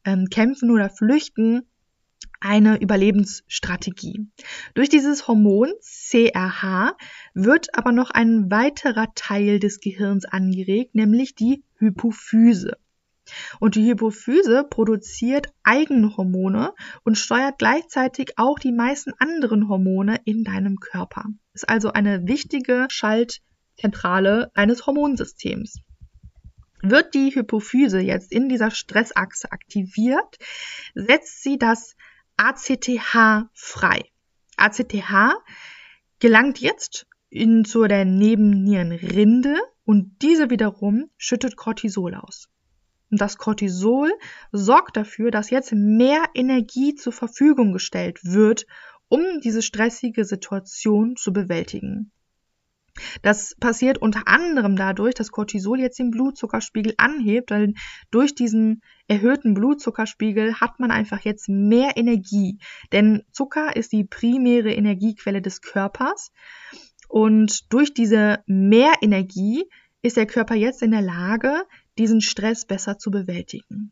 ähm, 0.04 0.28
Kämpfen 0.30 0.72
oder 0.72 0.90
Flüchten 0.90 1.68
eine 2.42 2.80
Überlebensstrategie. 2.82 4.28
Durch 4.74 4.90
dieses 4.90 5.28
Hormon 5.28 5.72
CRH 5.82 6.96
wird 7.34 7.68
aber 7.78 7.92
noch 7.92 8.12
ein 8.12 8.50
weiterer 8.50 9.14
Teil 9.14 9.60
des 9.60 9.82
Gehirns 9.82 10.26
angeregt, 10.26 10.96
nämlich 10.96 11.36
die 11.36 11.64
Hypophyse. 11.80 12.78
Und 13.60 13.76
die 13.76 13.90
Hypophyse 13.90 14.64
produziert 14.64 15.54
eigene 15.64 16.16
Hormone 16.18 16.74
und 17.04 17.18
steuert 17.18 17.60
gleichzeitig 17.60 18.34
auch 18.38 18.60
die 18.60 18.72
meisten 18.72 19.14
anderen 19.20 19.70
Hormone 19.70 20.20
in 20.26 20.44
deinem 20.44 20.80
Körper. 20.80 21.26
Ist 21.54 21.70
also 21.70 21.92
eine 21.92 22.28
wichtige 22.28 22.88
Schaltzentrale 22.90 24.52
eines 24.56 24.86
Hormonsystems. 24.86 25.80
Wird 26.82 27.14
die 27.14 27.36
Hypophyse 27.36 28.00
jetzt 28.00 28.32
in 28.32 28.48
dieser 28.50 28.72
Stressachse 28.72 29.52
aktiviert, 29.52 30.38
setzt 30.96 31.44
sie 31.44 31.58
das 31.58 31.96
ACTH 32.38 33.50
frei. 33.54 34.06
ACTH 34.56 35.36
gelangt 36.20 36.60
jetzt 36.60 37.06
in 37.30 37.66
zu 37.66 37.86
der 37.86 38.06
Nebennierenrinde 38.06 39.60
und 39.90 40.22
diese 40.22 40.52
wiederum 40.52 41.10
schüttet 41.18 41.56
Cortisol 41.56 42.14
aus. 42.14 42.48
Und 43.10 43.20
das 43.20 43.40
Cortisol 43.40 44.12
sorgt 44.52 44.98
dafür, 44.98 45.32
dass 45.32 45.50
jetzt 45.50 45.74
mehr 45.74 46.26
Energie 46.36 46.94
zur 46.94 47.12
Verfügung 47.12 47.74
gestellt 47.74 48.20
wird, 48.24 48.68
um 49.08 49.24
diese 49.44 49.64
stressige 49.64 50.26
Situation 50.26 51.16
zu 51.16 51.34
bewältigen. 51.34 52.12
Das 53.24 53.56
passiert 53.60 53.98
unter 53.98 54.28
anderem 54.28 54.76
dadurch, 54.76 55.16
dass 55.16 55.32
Cortisol 55.32 55.80
jetzt 55.80 55.98
den 55.98 56.12
Blutzuckerspiegel 56.12 56.94
anhebt, 56.98 57.50
weil 57.50 57.74
durch 58.12 58.36
diesen 58.36 58.82
erhöhten 59.08 59.56
Blutzuckerspiegel 59.56 60.60
hat 60.60 60.80
man 60.80 60.92
einfach 60.92 61.22
jetzt 61.22 61.50
mehr 61.50 61.98
Energie. 61.98 62.60
Denn 62.92 63.24
Zucker 63.32 63.76
ist 63.76 63.92
die 63.92 64.04
primäre 64.04 64.72
Energiequelle 64.72 65.42
des 65.42 65.62
Körpers 65.62 66.32
und 67.10 67.74
durch 67.74 67.94
diese 67.94 68.44
Mehrenergie 68.46 69.66
ist 70.02 70.16
der 70.16 70.28
Körper 70.28 70.56
jetzt 70.56 70.82
in 70.82 70.92
der 70.92 71.02
Lage, 71.02 71.64
diesen 71.98 72.22
Stress 72.22 72.66
besser 72.66 72.98
zu 72.98 73.12
bewältigen. 73.12 73.92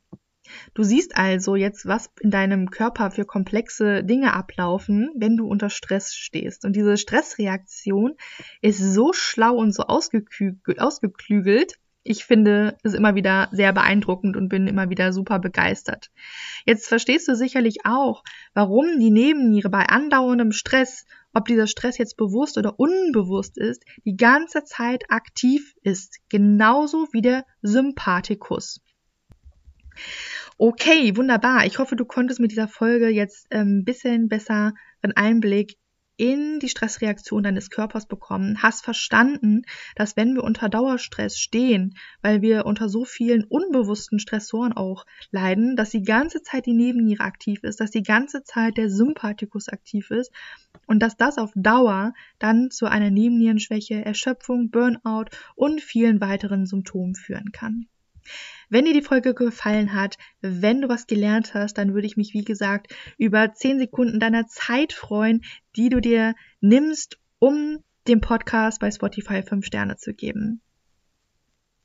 Du 0.74 0.84
siehst 0.84 1.18
also 1.18 1.56
jetzt, 1.56 1.88
was 1.88 2.10
in 2.22 2.32
deinem 2.32 2.70
Körper 2.70 3.12
für 3.12 3.26
komplexe 3.26 4.04
Dinge 4.04 4.34
ablaufen, 4.34 5.12
wenn 5.16 5.36
du 5.36 5.48
unter 5.48 5.70
Stress 5.70 6.16
stehst. 6.16 6.64
Und 6.64 6.76
diese 6.76 6.96
Stressreaktion 6.96 8.14
ist 8.62 8.80
so 8.80 9.12
schlau 9.12 9.56
und 9.56 9.74
so 9.74 9.84
ausgeklügelt. 9.84 11.74
Ich 12.04 12.24
finde 12.24 12.78
es 12.84 12.94
immer 12.94 13.16
wieder 13.16 13.50
sehr 13.52 13.74
beeindruckend 13.74 14.38
und 14.38 14.48
bin 14.48 14.68
immer 14.68 14.90
wieder 14.90 15.12
super 15.12 15.40
begeistert. 15.40 16.10
Jetzt 16.66 16.88
verstehst 16.88 17.28
du 17.28 17.36
sicherlich 17.36 17.80
auch, 17.84 18.24
warum 18.54 19.00
die 19.00 19.12
Nebenniere 19.12 19.70
bei 19.70 19.88
andauerndem 19.88 20.54
Stress 20.54 21.06
ob 21.38 21.46
dieser 21.46 21.68
Stress 21.68 21.98
jetzt 21.98 22.18
bewusst 22.18 22.58
oder 22.58 22.80
unbewusst 22.80 23.58
ist, 23.58 23.84
die 24.06 24.18
ganze 24.18 24.64
Zeit 24.64 25.04
aktiv 25.10 25.74
ist, 25.84 26.18
genauso 26.30 27.08
wie 27.12 27.22
der 27.22 27.46
Sympathikus. 27.62 28.82
Okay, 30.58 31.16
wunderbar. 31.16 31.66
Ich 31.66 31.78
hoffe, 31.78 31.96
du 31.96 32.06
konntest 32.06 32.40
mit 32.40 32.52
dieser 32.52 32.68
Folge 32.68 33.10
jetzt 33.10 33.46
ein 33.52 33.68
ähm, 33.68 33.84
bisschen 33.86 34.28
besser 34.28 34.74
einen 35.02 35.14
Einblick 35.14 35.78
in 36.18 36.60
die 36.60 36.70
Stressreaktion 36.70 37.44
deines 37.44 37.70
Körpers 37.70 38.08
bekommen, 38.08 38.62
hast 38.62 38.84
verstanden, 38.84 39.62
dass 39.96 40.18
wenn 40.18 40.34
wir 40.36 40.44
unter 40.44 40.68
Dauerstress 40.68 41.40
stehen, 41.40 41.96
weil 42.22 42.42
wir 42.42 42.66
unter 42.66 42.90
so 42.90 43.06
vielen 43.06 43.44
unbewussten 43.44 44.20
Stressoren 44.20 44.74
auch 44.74 45.06
leiden, 45.32 45.76
dass 45.76 45.92
die 45.92 46.04
ganze 46.04 46.42
Zeit 46.42 46.66
die 46.66 46.74
Nebenniere 46.74 47.24
aktiv 47.24 47.64
ist, 47.64 47.80
dass 47.80 47.92
die 47.92 48.04
ganze 48.04 48.44
Zeit 48.44 48.78
der 48.78 48.90
Sympathikus 48.90 49.70
aktiv 49.70 50.12
ist 50.12 50.32
und 50.88 51.00
dass 51.00 51.18
das 51.18 51.38
auf 51.38 51.52
Dauer 51.56 52.14
dann 52.40 52.72
zu 52.72 52.88
einer 52.88 53.12
Nebennierenschwäche, 53.12 54.04
Erschöpfung, 54.04 54.72
Burnout 54.72 55.26
und 55.56 55.82
vielen 55.82 56.20
weiteren 56.20 56.66
Symptomen 56.66 57.16
führen 57.16 57.52
kann. 57.52 57.88
Wenn 58.70 58.86
dir 58.86 58.94
die 58.94 59.02
Folge 59.02 59.34
gefallen 59.34 59.94
hat, 59.94 60.18
wenn 60.42 60.82
du 60.82 60.90
was 60.90 61.08
gelernt 61.08 61.54
hast, 61.54 61.78
dann 61.78 61.94
würde 61.94 62.08
ich 62.08 62.18
mich, 62.18 62.34
wie 62.34 62.44
gesagt, 62.44 62.94
über 63.18 63.54
10 63.54 63.80
Sekunden 63.80 64.20
deiner 64.20 64.48
Zeit 64.48 64.92
freuen, 64.92 65.44
die 65.76 65.90
du 65.90 66.02
dir 66.02 66.36
nimmst, 66.60 67.18
um 67.40 67.78
dem 68.08 68.20
Podcast 68.20 68.80
bei 68.80 68.92
Spotify 68.92 69.42
5 69.42 69.66
Sterne 69.66 69.96
zu 69.96 70.14
geben. 70.14 70.62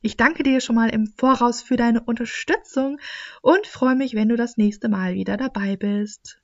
Ich 0.01 0.17
danke 0.17 0.43
dir 0.43 0.61
schon 0.61 0.75
mal 0.75 0.89
im 0.89 1.07
Voraus 1.07 1.63
für 1.63 1.77
deine 1.77 2.03
Unterstützung 2.03 2.99
und 3.41 3.69
freue 3.69 3.95
mich, 3.95 4.15
wenn 4.15 4.29
du 4.29 4.37
das 4.37 4.57
nächste 4.57 4.89
Mal 4.89 5.15
wieder 5.15 5.37
dabei 5.37 5.77
bist. 5.77 6.42